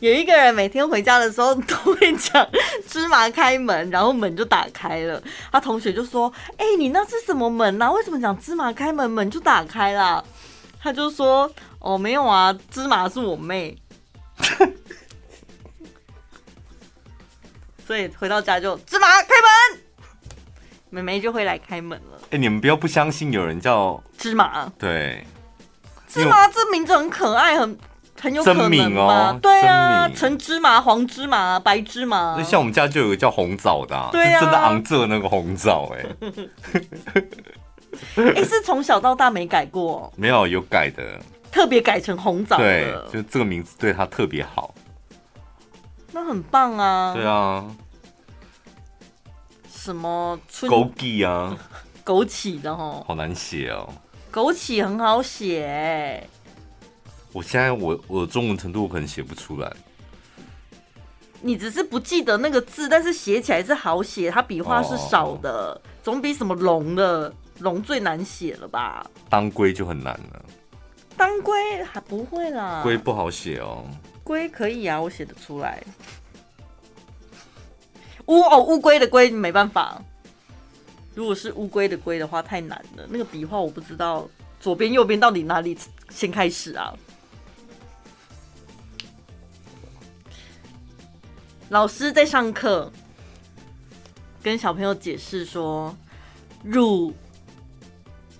[0.00, 2.46] 有一个人每天回家的时候都会讲
[2.86, 5.22] “芝麻开门”，然后门就打开了。
[5.50, 7.90] 他同学就说：“哎、你那是什么门啊？
[7.90, 10.22] 为什么讲‘芝麻开门’，门就打开了？”
[10.78, 13.76] 他就说：“哦，没有啊，芝麻是我妹。”
[17.86, 19.80] 所以回到家就芝麻开门，
[20.90, 22.18] 妹妹就会来开门了。
[22.22, 24.68] 哎、欸，你们不要不相信有人叫芝麻。
[24.76, 25.24] 对，
[26.08, 27.78] 芝麻这名字很可爱，很
[28.20, 29.30] 很有可能吗？
[29.30, 32.34] 哦、对啊，橙芝麻、黄芝麻、白芝麻。
[32.36, 36.06] 那像我们家就有个叫红枣的、啊，对啊，真的昂着那个红枣、欸，
[38.16, 40.12] 哎， 哎，是从小到大没改过？
[40.16, 41.20] 没有，有改的，
[41.52, 44.74] 特别改成红枣的，对，就这个名字对他特别好。
[46.16, 47.12] 那很棒啊！
[47.12, 47.62] 对啊，
[49.70, 51.54] 什么春枸杞啊，
[52.06, 53.86] 枸杞的哈，好难写哦。
[54.32, 56.26] 枸杞很好写，
[57.34, 59.70] 我现在我我的中文程度我可能写不出来。
[61.42, 69.06] 你只是不记得那个字，但是写起来是好写，它笔画是少的，哦、总比什么龙的龙最难写了吧？
[69.28, 70.42] 当归就很难了。
[71.14, 73.84] 当归还不会啦，龟不好写哦。
[74.26, 75.80] 龟可以啊，我写得出来。
[78.26, 80.02] 乌哦，乌龟的龟没办法。
[81.14, 83.06] 如果是乌龟的龟的话，太难了。
[83.08, 85.78] 那个笔画我不知道，左边右边到底哪里
[86.10, 86.92] 先开始啊？
[91.68, 92.92] 老师在上课，
[94.42, 95.96] 跟小朋友解释说，
[96.64, 97.14] 乳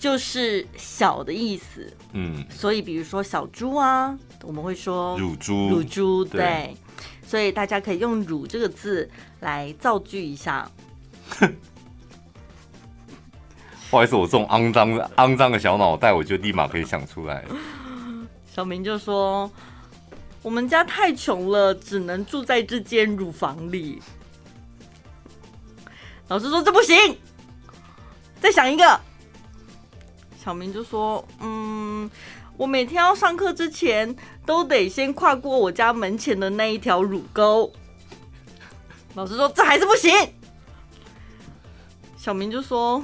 [0.07, 1.93] 就是小的意思。
[2.13, 6.41] 嗯，所以比如说小猪啊，我们会说乳猪，乳猪，对。
[6.41, 6.77] 对，
[7.27, 10.71] 所以大家可以用“乳”这个字来造句一下。
[13.91, 17.45] 不好意思，我这种肮脏的、肮脏的小脑袋，我就立马可以想出来。
[18.55, 19.51] 小明就说
[20.41, 24.01] ：“我们家太穷了，只能住在这间乳房里。”
[26.29, 26.95] 老师说：“这不行，
[28.41, 29.01] 再想一个。”
[30.47, 32.09] 小明就说：“嗯，
[32.57, 34.15] 我每天要上课之前，
[34.47, 37.73] 都得先跨过我家门前的那一条乳沟。”
[39.15, 40.13] 老师说：“这还是不行。”
[42.17, 43.03] 小明就说。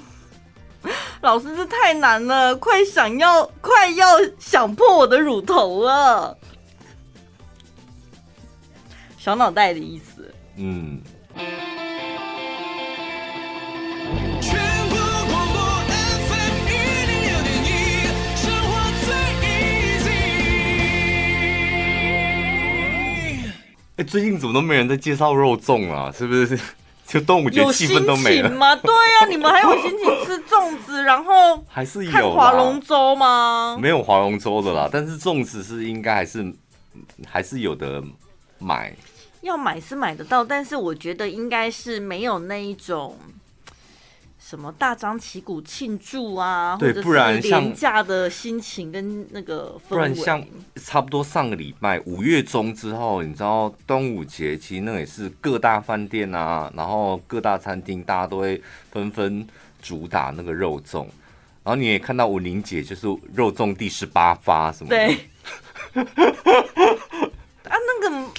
[1.20, 4.06] 老师，这太难了，快想要，快要
[4.38, 6.38] 想破我的乳头了。
[9.18, 10.32] 小脑袋的意思。
[10.54, 11.02] 嗯。
[24.04, 26.12] 最近怎么都没人在介绍肉粽啊？
[26.16, 26.58] 是不是？
[27.04, 28.74] 就端午节气氛都没了吗？
[28.76, 33.76] 对呀、啊，你们还有心情吃粽子，然后还是有看划龙舟吗？
[33.78, 36.50] 没有划龙舟的啦，但是粽子是应该还是
[37.28, 38.02] 还是有的
[38.58, 38.94] 买。
[39.42, 43.18] 要买是买得到，但是我觉得应该是没有那一种。
[44.52, 50.44] 什么大张旗鼓庆祝啊，对，不然像廉价的心情跟那个氛围，不然像
[50.76, 58.60] 差不多上个礼拜五月中之后，你知道端午节，其实那也是各大饭店啊，然后各大餐厅大家都会
[58.90, 59.46] 纷纷
[59.80, 61.06] 主打那个肉粽，
[61.64, 64.96] 然后你也看到文玲姐就是肉粽第十八发什么的。
[64.98, 65.16] 对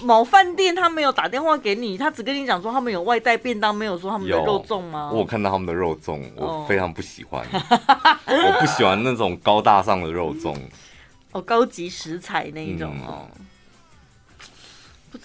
[0.03, 5.09] 某饭店他没有打电话给你，他只跟你讲说他们有外带便当，没有说他们的肉粽吗？
[5.11, 10.55] 我有看到他们的肉粽，我非常不喜欢，哦、 我不喜欢那种高大上的肉粽，
[11.31, 13.27] 哦，高级食材那一种哦。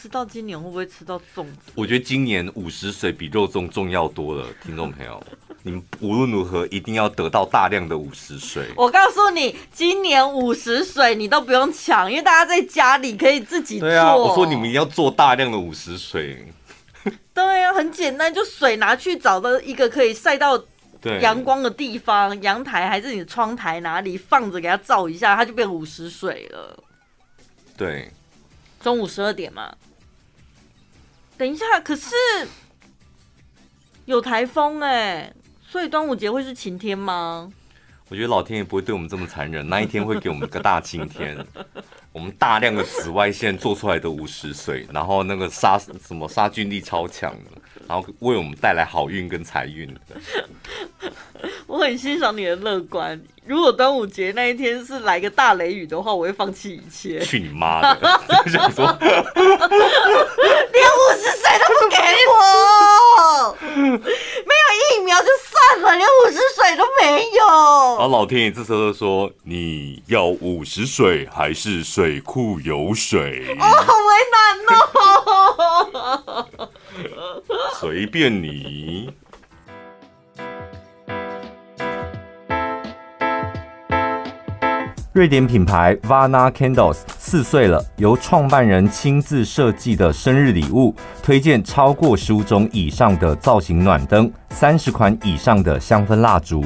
[0.00, 1.72] 知道今年会不会吃到粽子？
[1.74, 5.22] 我觉得今年五十水比肉粽重要多了，听众朋友。
[5.64, 8.68] 你们无论如何一定要得到大量的五十水。
[8.76, 13.88] 我告诉你，今年五十水你都不用抢，因为大家在家里可以自己做。
[13.88, 16.46] 对啊，我说你们一定要做大量的五十水。
[17.34, 20.62] 对啊，很简单，就水拿去找到一个可以晒到
[21.20, 26.78] 阳光的地方，阳台还是你的窗台哪里放着，给它照一下，它就变五十水了。
[27.76, 28.10] 对，
[28.80, 29.74] 中午十二点嘛。
[31.38, 32.10] 等一下，可是
[34.06, 35.32] 有台风哎、
[35.64, 37.50] 所以端午节会是晴天吗？
[38.08, 41.38] 我觉得老天也不会对我们这么残忍，那一天会给我们一个大晴天。
[42.10, 47.50] 我们大量的紫外线做出来的五十岁，然后那个杀什么杀菌力超强的，
[47.88, 49.88] 然后为我们带来好运跟财运。
[51.66, 53.18] 我很欣赏你的乐观。
[53.46, 57.18] 如果端午节那一天是来个大雷雨的话，我会放弃一切。
[57.20, 58.20] 去你妈的！
[58.52, 61.96] 想说连五十水都不给
[62.28, 64.66] 我，没有
[64.98, 67.46] 疫苗就算了，连五十水都没有。
[67.46, 76.68] 然后老天爷这时候就说：“你要五十水还是水库有水？”哦，好为难哦。
[77.80, 79.12] 随便你。
[85.12, 96.62] 瑞典品牌 Vana Candles 四岁了，由创办人亲自设计的生日礼物，推荐超过十五种以上的造型暖灯，三十款以上的香氛蜡烛。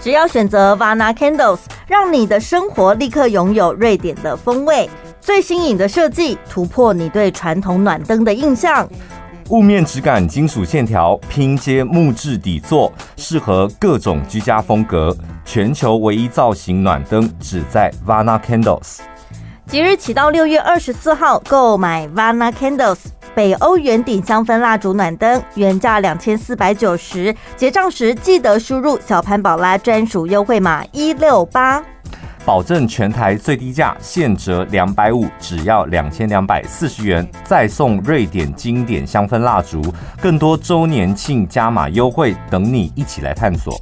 [0.00, 4.88] 只要选择 Vana Candles，让你的生活立刻拥有瑞典的风味。
[5.20, 8.88] 最新颖的设计，突破你对传统暖灯的印象。
[9.50, 15.16] 雾面质感，金属线条，拼接木质底座，适合各种居家风格。
[15.42, 18.98] 全球唯一造型暖灯，只在 Vana Candles。
[19.66, 22.98] 即日起到六月二十四号，购买 Vana Candles
[23.34, 31.82] 北欧圆顶香氛蜡烛暖灯，原价两千四百九十，结账时记得输入小潘宝拉专属优惠码一六八。
[32.48, 39.82] 保证全台最低价，现折两百五，只要两千两百四十元，再送瑞典经典香氛蜡烛，
[40.18, 43.78] 更多周年庆加码优惠等你一起来探索。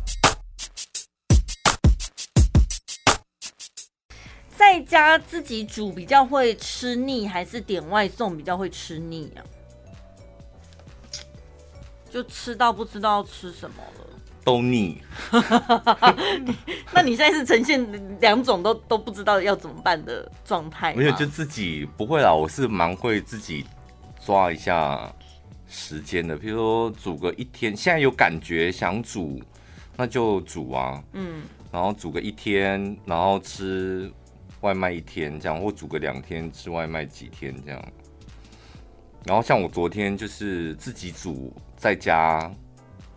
[4.56, 9.46] 在家自己煮比较会吃腻，还是点外送比较会吃腻啊？
[12.10, 14.15] 就吃到不知道吃什么了。
[14.46, 15.02] 都腻，
[16.94, 17.84] 那你现在是呈现
[18.20, 20.94] 两种都都不知道要怎么办的状态？
[20.94, 22.32] 没有，就自己不会啦。
[22.32, 23.66] 我是蛮会自己
[24.24, 25.12] 抓一下
[25.68, 29.42] 时间的，譬如说煮个一天，现在有感觉想煮，
[29.96, 31.02] 那就煮啊。
[31.14, 34.08] 嗯，然后煮个一天，然后吃
[34.60, 37.84] 外卖一天这样，或煮个两天吃外卖几天这样。
[39.24, 42.48] 然后像我昨天就是自己煮，在家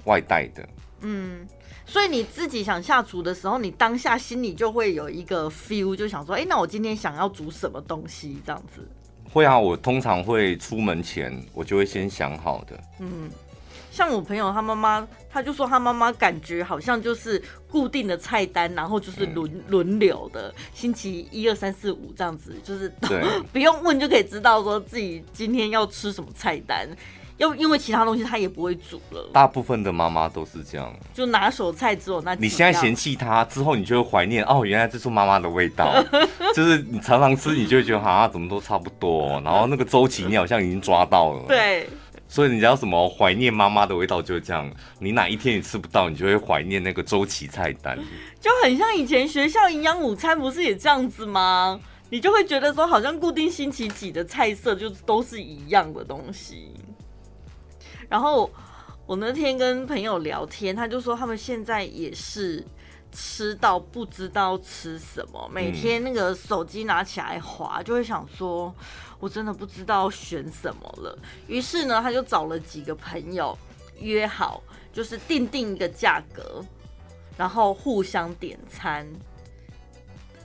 [0.06, 0.68] 外带的。
[1.02, 1.48] 嗯，
[1.86, 8.38] 所以你自己想下厨的时候，你当下心里就会有一个 feel，就想说，哎、欸，那我今天想要煮什么东西？
[8.46, 8.88] 这样子。
[9.32, 12.80] 会啊，我通常会出门前，我就会先想好的。
[13.00, 13.30] 嗯，
[13.92, 22.92] 像我朋友他妈妈，他就说他妈妈感觉好像就是固定的菜单，然后就是轮轮、嗯、流的，星期一二三四五这样子，就是
[23.54, 26.90] 不用问就可以知道说自己今天要吃什么菜单。
[27.40, 32.36] 又因为其他东西他也不会煮了，大部分的妈妈都是这样，就拿手菜只有那。
[32.36, 36.04] 你现在嫌弃他之后，你就会怀念哦，原来这是妈妈的味道，
[36.54, 41.46] 就是你常常吃，你就会觉得好像怎么都差不多，然后那个周期你好像已经抓到了。
[41.48, 41.88] 对，
[42.28, 47.98] 所以你知道什么怀念妈妈的味道就是这样，你哪一天你吃不到，你就会怀念那个周期菜单，
[48.42, 51.80] 就很像以前学校营养午餐不是也这样子吗？
[52.12, 56.74] 你就会觉得说好像固定星期几的菜色就都是一样的东西。
[58.08, 58.50] 然后
[59.06, 62.66] 我那天跟朋友聊天，他就说他们现在也是
[63.12, 68.74] 吃到不知道吃什么，每天那个手机拿起来滑，就会想说，
[69.20, 71.18] 我真的不知道选什么了。
[71.48, 73.58] 于是呢，他就找了几个朋友
[74.00, 74.62] 约好，
[74.94, 76.64] 就是定定一个价格，
[77.36, 79.08] 然后互相点餐。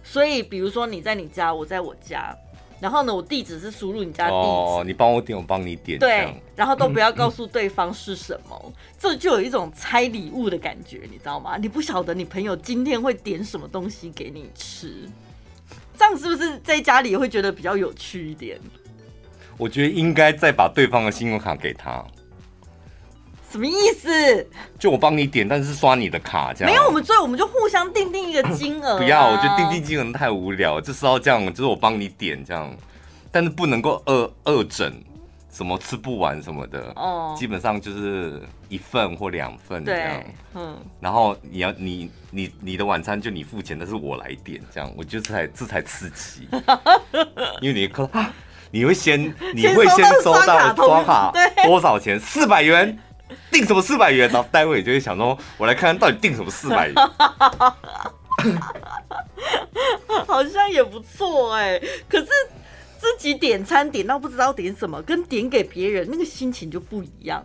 [0.02, 2.36] 所以，比如说你在你家，我在我家。
[2.84, 11.56] 然后呢，我地址是输入你家地址，哦，你帮我点，我帮你点，对，然后都不要告诉对方是什么，嗯嗯，这就有一种拆礼物的感觉，你知道吗？
[11.56, 15.08] 你不晓得你朋友今天会点什么东西给你吃，
[15.96, 18.60] 这样是不是在家里也会觉得比较有趣一点？
[19.56, 22.04] 我觉得应该再把对方的信用卡给他。
[23.54, 24.44] 什么意思？
[24.80, 26.72] 就我帮你点，但是刷你的卡这样。
[26.72, 28.98] 没有，我们所以我们就互相定定一个金额、啊。
[28.98, 32.68] 不要，我觉得定定金额太无聊，就是要这样，就是我帮你点这样，
[33.30, 34.92] 但是不能够二二整，
[35.52, 36.92] 什么吃不完什么的。
[36.96, 37.32] 哦。
[37.38, 40.24] 基本上就是一份或两份这样。
[40.54, 40.76] 嗯。
[40.98, 46.48] 然后你要你你你的晚餐就你付钱，但是我来点这样，我觉得这才这才刺激。
[47.62, 48.10] 因为你可
[48.72, 51.32] 你会先你会先收到刷卡
[51.64, 52.18] 多少钱？
[52.18, 52.98] 四百元。
[53.50, 54.28] 定什么四百元？
[54.30, 56.94] 然后待会就会想说，我来看看到底定什么四百元，
[60.26, 61.80] 好像也不错哎。
[62.08, 62.26] 可是
[62.98, 67.44] 自己点餐点到不知道点什么，跟点给别人那个心情就不一样，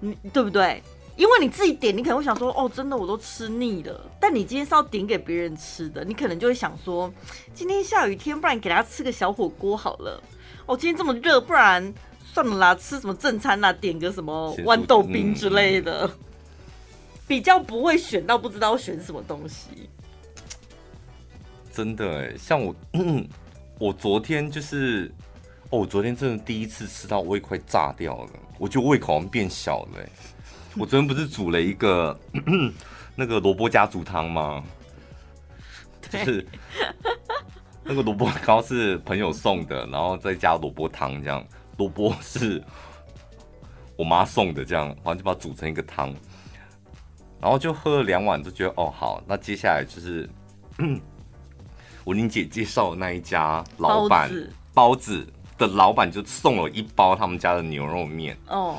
[0.00, 0.82] 你对不对？
[1.16, 4.00] 因为你自己点，你可能会想说，哦，真的我都吃腻了。
[4.18, 7.12] 但你今天是要点给别人吃的，你可能就会想说，
[7.54, 10.20] 今天下雨天，不然给他吃个小火锅好了。
[10.66, 11.94] 哦，今天这么热，不然。
[12.34, 13.72] 算了啦，吃什么正餐啦、啊？
[13.74, 16.10] 点个什么豌豆冰之类的，嗯、
[17.28, 19.88] 比较不会选到不知道选什么东西。
[21.72, 23.24] 真的哎，像我，嗯，
[23.78, 25.14] 我昨天就是，
[25.70, 30.00] 哦，我昨天真的第一次吃到胃快炸掉了，我觉得胃口好像变小了。
[30.76, 32.18] 我昨天不是煮了一个
[33.14, 34.64] 那个萝卜家族汤吗？
[36.10, 36.44] 就是
[37.84, 41.46] 那个萝卜糕是朋友送的，然后再加萝卜汤这样。
[41.76, 42.62] 萝卜是
[43.96, 46.14] 我妈送的，这样，然后就把它煮成一个汤，
[47.40, 50.28] 然后就喝了两碗，就觉得哦好，那接下来就是
[52.04, 55.26] 我玲姐介绍的那一家老板包子，包子
[55.58, 58.36] 的老板就送了一包他们家的牛肉面。
[58.48, 58.78] 哦，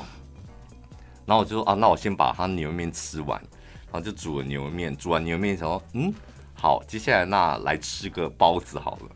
[1.24, 3.40] 然后我就说啊，那我先把他牛肉面吃完，
[3.86, 6.14] 然后就煮了牛肉面，煮完牛肉面想说，嗯，
[6.54, 9.08] 好，接下来那来吃个包子好了。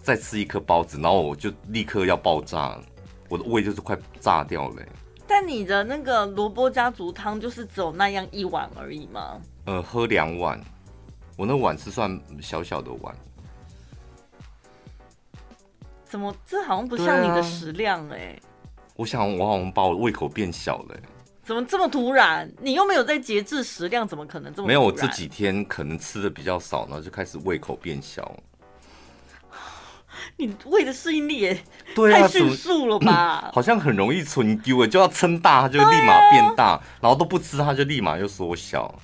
[0.00, 2.78] 再吃一颗包子，然后我就立刻要爆炸，
[3.28, 4.82] 我的胃就是快炸掉了。
[5.26, 9.40] 但你的那个萝卜家族汤就是只有那样一碗而已吗？
[9.66, 10.58] 呃，喝两碗，
[11.36, 13.14] 我那碗是算小小的碗。
[16.04, 18.48] 怎么这好像不像你的食量哎、欸啊？
[18.96, 21.02] 我想我好像把我胃口变小了、欸。
[21.42, 22.50] 怎么这么突然？
[22.60, 24.68] 你又没有在节制食量，怎么可能这么？
[24.68, 28.34] 没有，我这几天可能吃的比较少，然后就开始胃口变小。
[30.36, 31.58] 你胃的适应力也
[31.94, 33.50] 太迅速了吧？
[33.54, 38.94] 好像很容易存丢，就要撑大，它就立马变大，啊、然后都不吃，它就立马又缩小。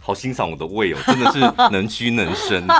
[0.00, 2.66] 好欣赏我的胃哦，真的是能屈能伸。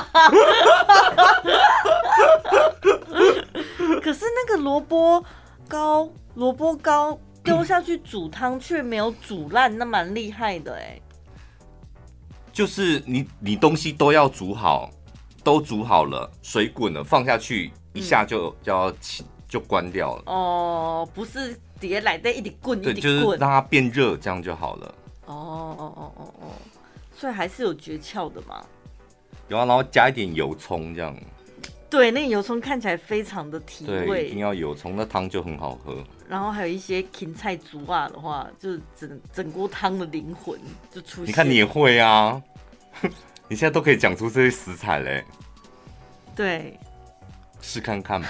[4.02, 5.24] 可是那个萝卜
[5.66, 7.18] 糕，萝卜糕。
[7.42, 10.98] 丢下去煮汤却没有煮烂，那蛮厉害的哎。
[12.50, 14.90] 就是你你东西都要煮好，
[15.44, 20.22] 都煮好了，水滚了，放下去一下就、嗯、就要起就关掉了。
[20.26, 24.94] 哦，不是碟来的一点滚一点滚，就是让它变热，这样就好了。
[25.26, 26.46] 哦哦哦哦哦，
[27.16, 28.64] 所以还是有诀窍的嘛。
[29.48, 31.14] 有啊，然后加一点油葱这样。
[31.90, 36.02] 对，那个油葱看起来非常的提味，对，一定要油葱，那汤就很好喝。
[36.28, 40.58] 然后还有一些芹菜煮啊的话，就是整整锅汤的灵魂
[40.90, 41.26] 就出现。
[41.26, 42.42] 你看你也会啊，
[43.54, 45.24] 你现在都可以讲出这些食材嘞。
[46.34, 46.76] 对，
[47.62, 48.28] 试看看吧，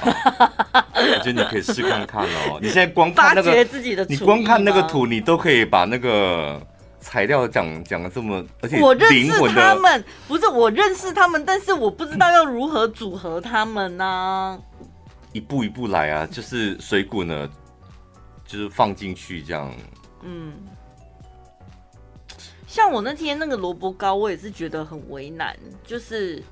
[0.95, 2.59] 我觉得你可以试看看哦。
[2.61, 6.61] 你现在光看那个自己的，你光看那个图，你都可以把那个。
[7.01, 14.59] 材料讲讲的这么，而且我认识他们，不是我认识他们，但是我不知道要如何组合他们呢、啊？
[15.33, 17.47] 一步一步来啊，就是水果呢，
[18.47, 19.70] 就是放进去这样。
[20.22, 20.55] 嗯，
[22.75, 26.43] 像我那天那个萝卜糕，我也是觉得很为难，就是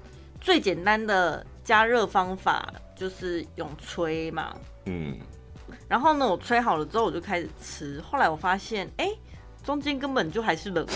[0.40, 4.54] 最简单的加热方法就是用吹嘛。
[4.84, 5.18] 嗯，
[5.88, 9.18] 然后呢，我吹好了之后，我就开始吃，后来我发现，哎、欸。
[9.64, 10.92] 中间根本就还是冷的，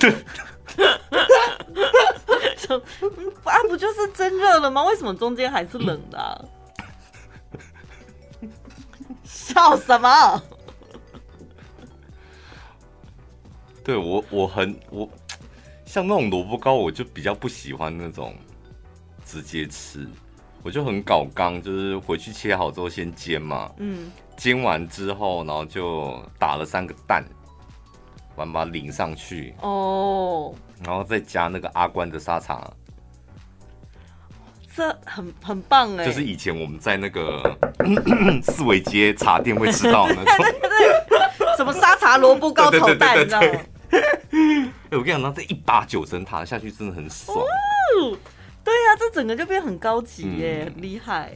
[3.45, 4.83] 啊，不就是真热了吗？
[4.85, 6.45] 为什么中间还是冷的、啊？
[9.23, 10.43] 笑什么？
[13.87, 15.09] 对我，我很我
[15.85, 18.35] 像那种萝卜糕，我就比较不喜欢那种
[19.25, 20.05] 直接吃，
[20.65, 27.25] 我就很搞刚，就是回去切好之后先煎嘛，嗯，煎完之后，然后就打了三个蛋。
[28.35, 32.71] 完把它淋上去哦，然后再加那个阿关的沙茶，
[34.77, 36.05] 这很很棒哎！
[36.05, 37.57] 就是以前我们在那个
[38.45, 40.79] 四维街茶店会吃到的那种， 对对
[41.09, 43.49] 对，什么沙茶萝卜糕 炒蛋，你知道吗？
[44.91, 47.37] 哎，我跟你讲，这一把九层塔下去真的很爽。
[47.39, 48.19] 哦，
[48.65, 51.33] 对呀，啊，这整个就变很高级耶，嗯，很厉害。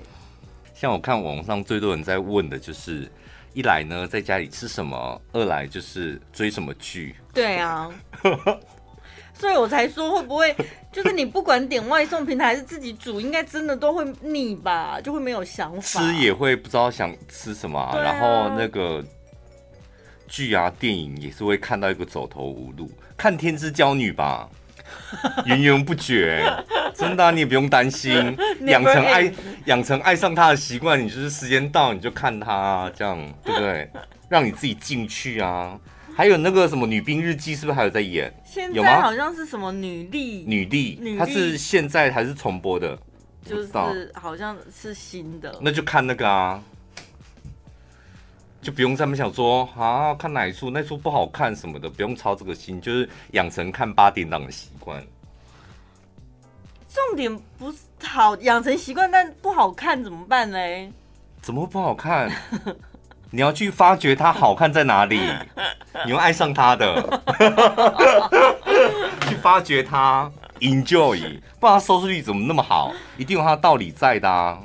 [0.75, 3.11] 像我看网上最多人在问的就是。
[3.53, 5.21] 一来呢，在家里吃什么？
[5.33, 7.17] 二来就是追什么剧？
[7.35, 7.91] 对啊，
[9.35, 10.55] 所以我才说会不会
[10.93, 15.01] 就是你不管点外送平台还是自己煮，应该真的都会腻吧？
[15.01, 19.05] 就会没有想法，吃也会不知道想吃什么、啊，啊、然后那个
[20.31, 24.49] 剧啊、电影也是会看到一个走投无路，看《天之娇女》吧。
[25.45, 26.43] 源源不绝，
[26.95, 28.15] 真的、啊，你也不用担心，
[28.67, 29.33] 养成爱
[29.67, 31.03] 养成爱上他的习惯。
[31.03, 33.91] 你就是时间到你就看他、啊，这样对不对？
[34.29, 35.79] 让你自己进去啊。
[36.15, 38.33] 还有那个什么《女兵日记》，是不是还有在演？
[38.45, 42.99] 现在好像是什么女力女力，她是现在还是重播的？
[43.45, 45.59] 就是好像是新的。
[45.61, 46.63] 那就看那个啊。
[48.61, 55.03] 就不用这么想说啊，看哪一出那出不好看什么的，不用操这个心，就是养成看八点档的习惯。
[56.89, 60.59] 重点不是好养成习惯，但不好看怎么办呢？
[61.41, 62.31] 怎么会不好看？
[63.33, 65.21] 你要去发掘它好看在哪里，
[66.05, 67.21] 你会爱上它的。
[69.29, 72.93] 去发掘它，enjoy，不然它收视率怎么那么好？
[73.17, 74.59] 一定有它的道理在的啊！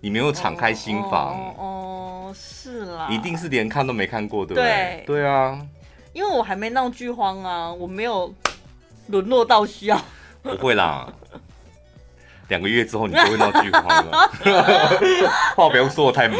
[0.00, 1.54] 你没有敞开心房。
[1.58, 5.02] 哦是啦，一定是连看都没看过，对不对？
[5.04, 5.60] 对，对啊，
[6.12, 8.32] 因为我还没闹剧荒啊，我没有
[9.08, 10.00] 沦落到需要。
[10.42, 11.12] 不会啦，
[12.48, 14.30] 两个月之后你就会闹剧荒了。
[15.56, 16.38] 话不要说的太满，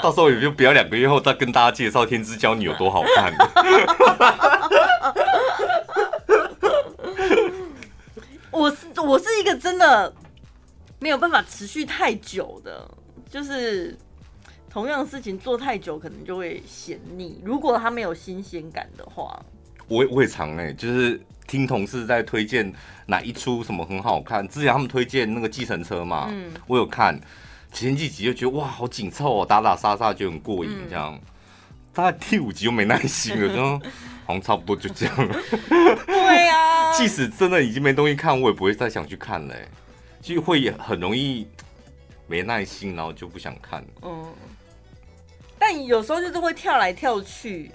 [0.00, 3.34] 到时候也就不要两个月后再跟大家介绍《天之骄女》有多好看。
[8.50, 10.12] 我是我是一个真的
[10.98, 12.90] 没有办法持续太久的，
[13.30, 13.96] 就是。
[14.70, 17.40] 同样的事情做太久，可能就会嫌腻。
[17.42, 19.42] 如果他没有新鲜感的话，
[19.88, 22.70] 我也我也常哎、欸，就是听同事在推荐
[23.06, 24.46] 哪一出什么很好看。
[24.46, 27.18] 之前他们推荐那个计程车嘛，嗯，我有看，
[27.72, 31.14] 前几集就觉得哇好紧凑哦，打打杀杀就很过瘾这样。
[31.14, 31.20] 嗯、
[31.94, 33.78] 大概第五集就没耐心了， 就
[34.26, 35.34] 好像差不多就这样了。
[36.06, 39.54] 对呀、啊， 即使真的已经没东西看，我也不会再想去看了，
[40.34, 41.48] 就会也很容易
[42.26, 43.82] 没耐心，然后就不想看。
[44.02, 44.34] 嗯，
[45.58, 47.72] 但有时候就是会跳来跳去。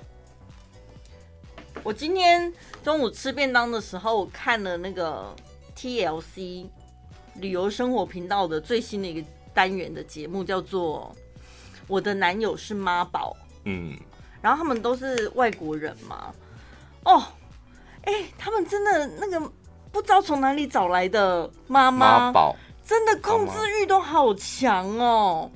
[1.82, 5.36] 我今天中午吃便当的时候，我看了那个
[5.76, 6.68] TLC
[7.36, 11.14] 旅游生活频道的最新的一个单元的节目，叫做
[11.88, 13.36] 《我的男友是妈宝》。
[13.66, 13.97] 嗯，
[14.41, 16.34] 然后他们都是外国人嘛。
[17.04, 17.24] 哦，
[18.04, 19.51] 哎、欸，他们真的那个
[19.94, 22.34] 不知道从哪里找来的妈妈，
[22.84, 25.50] 真的控制欲都好强哦。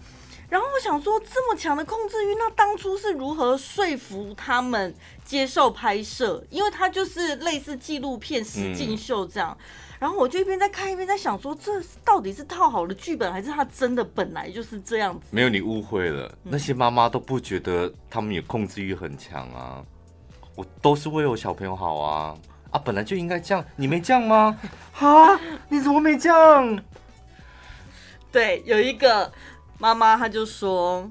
[0.47, 6.41] 然后我想说，这么强的控制欲，那当初是如何说服他们接受拍摄？
[6.49, 9.57] 因为他就是类似纪录片实境秀这样。
[9.59, 9.65] 嗯、
[9.99, 15.25] 然后我就一边在看，一边在想说，这到底是套好的剧本，还是他真的本来就是这样子？
[15.31, 16.33] 没有，你误会了。
[16.43, 19.83] 那些妈妈都不觉得他们有控制欲很强啊。
[20.55, 22.33] 我都是为我小朋友好啊
[22.71, 23.63] 啊，本来就应该降。
[23.75, 24.59] 你没这样吗？
[24.99, 25.39] 啊，
[25.69, 26.79] 你怎么没降？
[28.31, 29.31] 对，有一个。
[29.79, 31.07] 妈妈，她就说，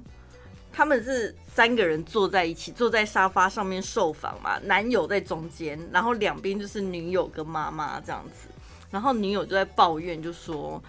[0.73, 8.49] 他们是三个人坐在一起，坐在沙发上面受访嘛，男友在中间，然后两边就是女友跟妈妈这样子，
[8.91, 10.83] 然后女友就在抱怨，就说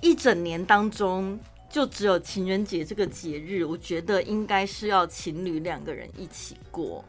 [0.00, 1.36] 一整年当中
[1.68, 7.04] 就只有情人节这个节日，我觉得应该是要情侣两个人一起过，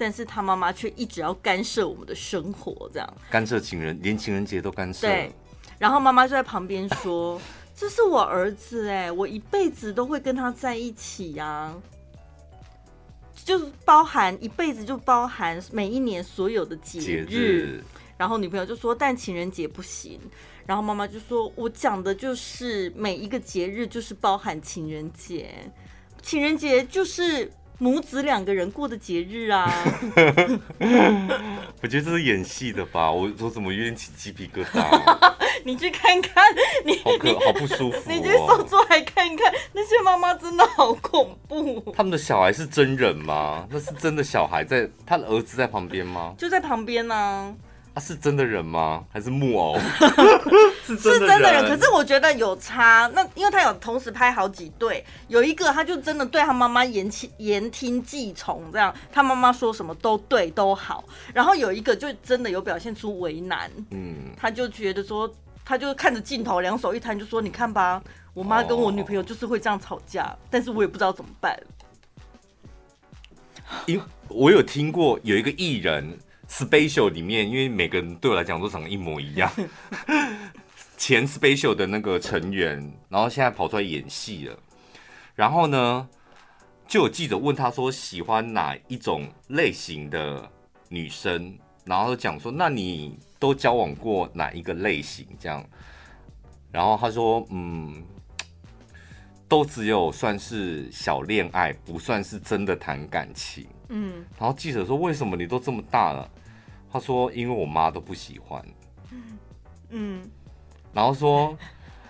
[0.00, 5.06] 但是他妈妈却一直要干涉我们的生活，这样干涉情人，连情人节都干涉。
[5.06, 5.30] 对，
[5.78, 7.38] 然后妈妈就在旁边说。
[7.76, 11.74] 这是我儿子哎，我一辈子都会跟他在一起呀，啊，
[13.42, 17.02] 就是包含一辈子，就包含每一年所有的节日。
[17.02, 17.84] 节日。
[18.18, 20.20] 然后女朋友就说，但情人节不行。
[20.66, 25.54] 然后妈妈就说，我讲的就是每一个节日，就是包含情人节，
[26.20, 27.50] 情人节就是。
[27.82, 29.66] 母子两个人过的节日啊，
[31.80, 33.10] 我觉得这是演戏的吧？
[33.10, 35.32] 我我怎么有点起鸡皮疙瘩？
[35.64, 36.44] 你去看看，
[36.84, 38.02] 你好可好不舒服，哦。
[38.06, 41.80] 你去搜出来看一看，那些妈妈真的好恐怖。
[41.96, 43.66] 他们的小孩是真人吗？
[43.70, 46.34] 那是真的小孩在，他的儿子在旁边吗？
[46.36, 47.54] 就在旁边呢，啊。
[47.92, 49.04] 他是真的人吗？
[49.12, 49.76] 还是木偶？
[50.86, 51.68] 是真的人。
[51.68, 53.10] 可是我觉得有差。
[53.14, 61.04] 那因为他有同时拍好几对，有一个他就真的对他妈妈言听言听计从，这样他妈妈说什么都对都好。
[61.34, 65.28] 然后有一个就真的有表现出为难，嗯，他就觉得说，
[65.64, 68.00] 他就看着镜头，两手一摊，就说：“你看吧，
[68.32, 71.60] 我妈跟我女朋友就是会这样吵架，哦、但是我也不知道怎么办。”
[73.86, 76.16] 因为我有听过有一个艺人。
[76.50, 79.50] Special 里面，因为每个人对我来讲都长得一模一样。
[80.98, 84.58] 前 Special 的那个成员，然后现在跑出来演戏了。
[85.36, 86.08] 然后呢，
[86.88, 90.50] 就有记者问他说喜欢哪一种类型的
[90.88, 95.24] 女生，然后讲说那你都交往过哪一个类型？
[95.38, 95.64] 这样，
[96.72, 98.04] 然后他说嗯，
[99.48, 103.66] 都只有算是小恋爱，不算是真的谈感情。
[103.88, 106.28] 嗯，然后记者说为什么你都这么大了？
[106.92, 108.64] 他说：“因为我妈都不喜欢。”
[109.90, 110.22] 嗯，
[110.92, 111.56] 然后说：“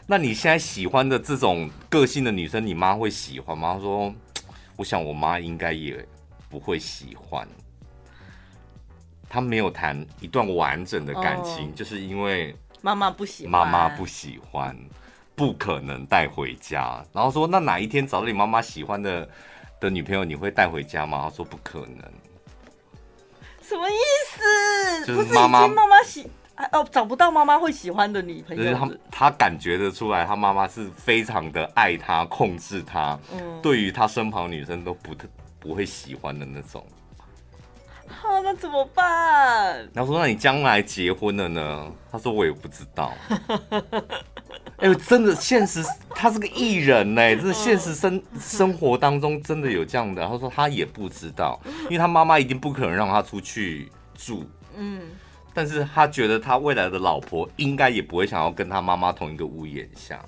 [0.07, 4.15] 那你现在喜欢的这种个性的女生，你妈会喜欢吗？”他说
[4.77, 6.07] ：“我想我妈应该也
[6.49, 7.47] 不会喜欢。
[9.29, 14.77] 他没有谈一段完整的感情，哦、就是因为妈妈不喜欢，妈妈不喜欢，
[15.35, 17.05] 不可能带回家。
[17.13, 19.29] 然后说：那哪一天找到你妈妈喜欢的
[19.79, 21.29] 的女朋友，你会带回家吗？
[21.29, 22.05] 他说：不可能。”
[23.71, 23.95] 什么意
[24.27, 25.07] 思？
[25.07, 26.29] 就是妈妈妈妈喜
[26.73, 28.65] 哦，找不到妈妈会喜欢的女朋友。
[28.65, 33.17] 就是他他感觉得出来，他妈妈是非常的爱他，控制他。
[33.33, 35.29] 嗯，对于他身旁女生都不特
[35.61, 36.85] 不会喜欢的那种。
[38.09, 39.89] 好，那怎么办？
[39.95, 43.15] 然后说：“那你将来结婚了呢？”他说：“我也不知道。”
[44.79, 45.85] 哎呦，真的，现实
[46.15, 50.27] 他是个艺人呢，这是现实生生活当中真的有这样的。
[50.27, 54.49] 他说他也不知道，因为他妈妈一定不可能让他出去住。
[54.77, 55.03] 嗯，
[55.53, 60.19] 但是他觉得他未来的老婆应该也不会想要跟他妈妈同一个屋檐下，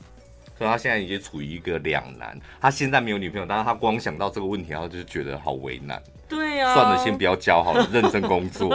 [0.59, 2.39] 所以他现在已经处于一个两难。
[2.61, 6.03] 他现在没有女朋友，但是他光想到这个问题，然后就觉得好为难。
[6.29, 8.69] 对呀，算了，先不要交好了，认真工作。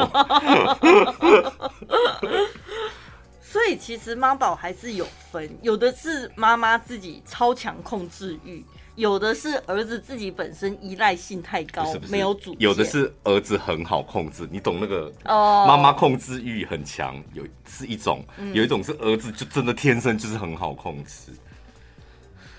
[3.49, 8.63] 所以其实妈宝还是有分，有的是妈妈自己超强控制欲，
[8.95, 12.59] 有的是儿子自己本身依赖性太高，不是不是没有主见。
[12.59, 15.65] 有的是儿子很好控制，你懂那个哦？
[15.65, 18.23] 妈妈控制欲很强，有是一种，
[18.53, 21.31] 有一种是儿子就真的天生就是很好控制。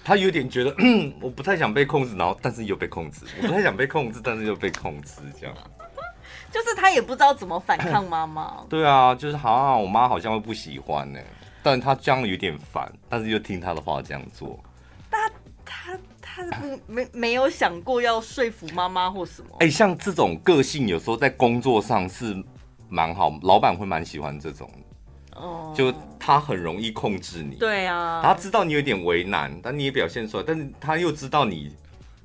[0.02, 5.54] 他有点觉得，嗯，我不太想被控制，然后但是又被控制，我不太想被控制，但是又被控制，这样。
[6.50, 8.64] 就是他也不知道怎么反抗妈妈。
[8.70, 11.20] 对啊，就是好像我妈好像会不喜欢呢，
[11.62, 14.58] 但他这样有点烦，但是又听他的话这样做。
[15.10, 15.30] 他
[15.64, 16.42] 他他
[16.86, 19.48] 没没有想过要说服妈妈或什么？
[19.60, 22.36] 哎、欸，像这种个性，有时候在工作上是
[22.88, 24.70] 蛮好，老板会蛮喜欢这种。
[25.36, 27.56] 哦，就他很容易控制你。
[27.56, 31.76] 对啊，他知道你有点为难，但你也表现出来，但是他又知道你。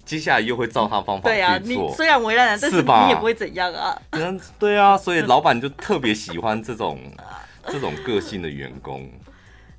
[0.06, 1.32] 接下来又会照他方法去做。
[1.34, 4.00] 对啊，你虽然为难，但是你也不会怎样啊。
[4.12, 7.00] 嗯，对啊，所以 老板就特别喜欢这种
[7.68, 9.10] 这种个性的员工。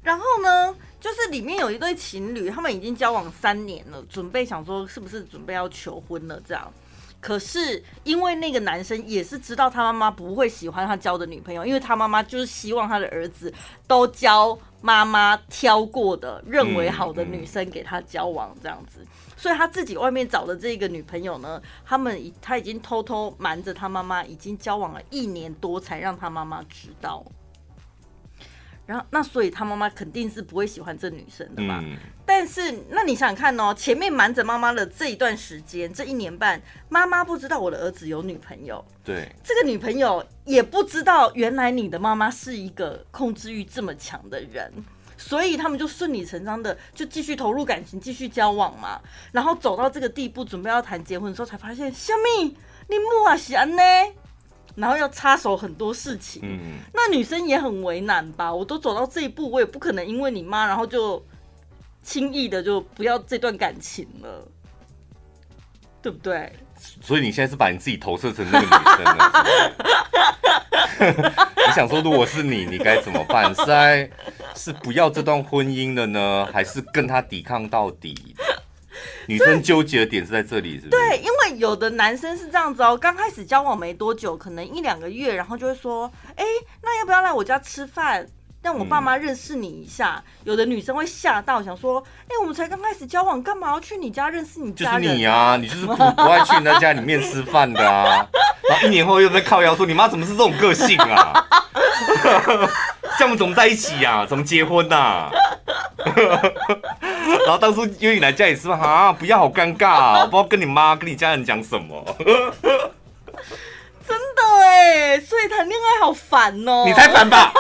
[0.03, 6.73] 然后呢，就是里面有一对情侣，他们已经交往三年了，准备想说是不是准备要求婚了这样。
[7.21, 13.51] 可是因为那个男生也是知道他妈妈不会喜欢他交的女朋友，因为他妈妈就是希望他的儿子
[13.87, 19.01] 都交妈妈挑过的、认为好的女生给他交往这样子。
[19.45, 27.23] 所以他自己外面找的这个女朋友呢，他们已他已经偷偷瞒着他妈妈，已经交往了一年多，才让他妈妈知道。
[28.87, 31.83] 然后那所以他妈妈肯定是不会喜欢这女生的嘛。
[31.85, 38.83] 嗯、但是那你想想看哦，前面瞒着妈妈的这一段时间，这一年半，妈妈不知道我的儿子有女朋友。
[39.05, 44.73] 对，这个女朋友也不知道，原来你的妈妈是一个控制欲这么强的人。
[45.27, 49.01] 所以他们就顺理成章的就继续投入感情，继续交往嘛。
[49.33, 52.55] 然后走到这个地步，准备要谈结婚的时候，才发现小米
[52.89, 53.83] 你木啊喜安呢，
[54.75, 56.43] 然后要插手很多事情。
[56.45, 58.55] 嗯，那女生也很为难吧？
[58.55, 61.25] 我都走到这一步，我也不可能因为你妈，然后就
[62.03, 64.47] 轻易的就不要这段感情了，
[66.03, 66.53] 对不对？
[67.01, 69.33] 所以你现在是把你自己投射成那个女生了。
[71.67, 73.55] 你想说，如果是你，你该怎么办？
[73.55, 74.09] 是在
[74.55, 78.35] 是不要这段婚姻了呢， 还是跟他抵抗到底？
[79.27, 80.91] 女生纠结的点是在这里，是不是？
[80.91, 86.45] 对，因为有的男生是这样子哦，刚开始交往没多久，可能一两个月，然后就会说：“哎，
[86.83, 88.27] 那要不要来我家吃饭？”
[88.65, 98.27] 让我爸妈认识你一下，嗯、有的女生会吓到，想说：“哎、欸，我们才刚开始交往，干嘛要去你家认识你家人？”就是你啊，你就是不不爱去人家家里面吃饭的啊。
[98.67, 101.47] 然后一年后又在靠腰说：“你妈怎么是这种个性啊？
[103.19, 104.27] 这样我们怎么在一起呀、啊？
[104.27, 105.31] 怎么结婚呐、啊？”
[107.45, 112.03] 然后当初约你来家里吃饭啊，不要好尴尬、啊，我不知道跟你妈跟你家人讲什么。
[115.21, 116.85] 所以谈恋爱好烦哦。
[116.87, 117.53] 你才烦吧？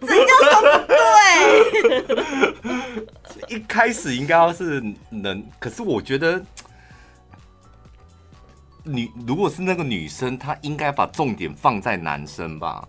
[0.00, 1.00] 怎样都不对。
[3.48, 6.40] 一开始应该要是能，可是我觉得
[8.84, 12.86] 女如果是那个女生，她应该把重点放在男生吧？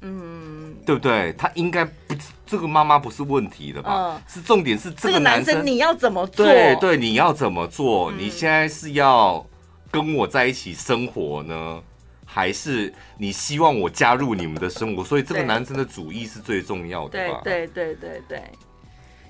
[0.00, 1.32] 嗯，对不对？
[1.34, 2.14] 她应该不，
[2.46, 3.90] 这个妈妈不是问题的吧？
[3.92, 6.44] 嗯，是重点是这个男生你要怎么做？
[6.44, 8.10] 对对，你要怎么做？
[8.12, 9.46] 你现在是要
[9.90, 11.82] 跟我在一起生活呢？
[12.32, 17.42] 还是你希望我加入你们的生活，所以这个男生的主意是最重要的吧？
[17.44, 18.42] 对对对对对，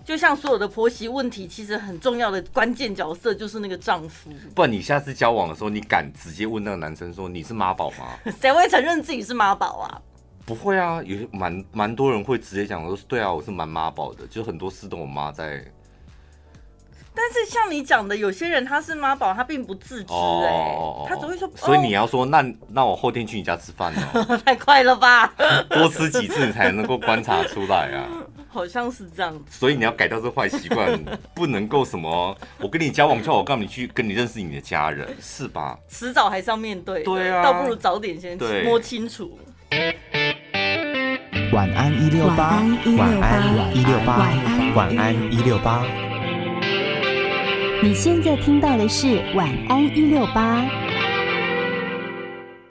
[0.04, 4.30] 就像所有的婆媳问题，其实很重要的关键角色就是那个丈夫。
[4.54, 8.16] 不然你下次交往的时候，你敢直接问那个男生说，你是妈宝吗？
[8.40, 10.00] 谁会承认自己是妈宝啊？
[10.46, 15.64] 不会啊，有蛮蛮多人会直接讲说，对啊，我是蛮妈宝的，就很多事都我妈在。
[17.14, 21.50] 但是像你讲的，有些人他是妈宝，他并不自知哎、欸，哦、他只会说。
[21.54, 24.36] 所以你要说，哦、那那我后天去你家吃饭哦。
[24.44, 25.32] 太快了吧！
[25.68, 28.08] 多吃几次你才能够观察出来啊。
[28.48, 29.44] 好像是这样子。
[29.50, 30.98] 所以你要改掉这坏习惯，
[31.34, 35.78] 不能够什么，我跟你交往叫我告诉你去跟你认识你的家人，是吧？
[35.88, 37.02] 迟早还是要面对。
[37.02, 37.42] 对啊。
[37.42, 39.38] 倒不如早点先摸清楚。
[41.52, 42.62] 晚安一六八，
[42.96, 44.30] 晚安一六八，
[44.74, 45.84] 晚安一六八。
[47.82, 50.81] 你现在听到的是晚安一六八。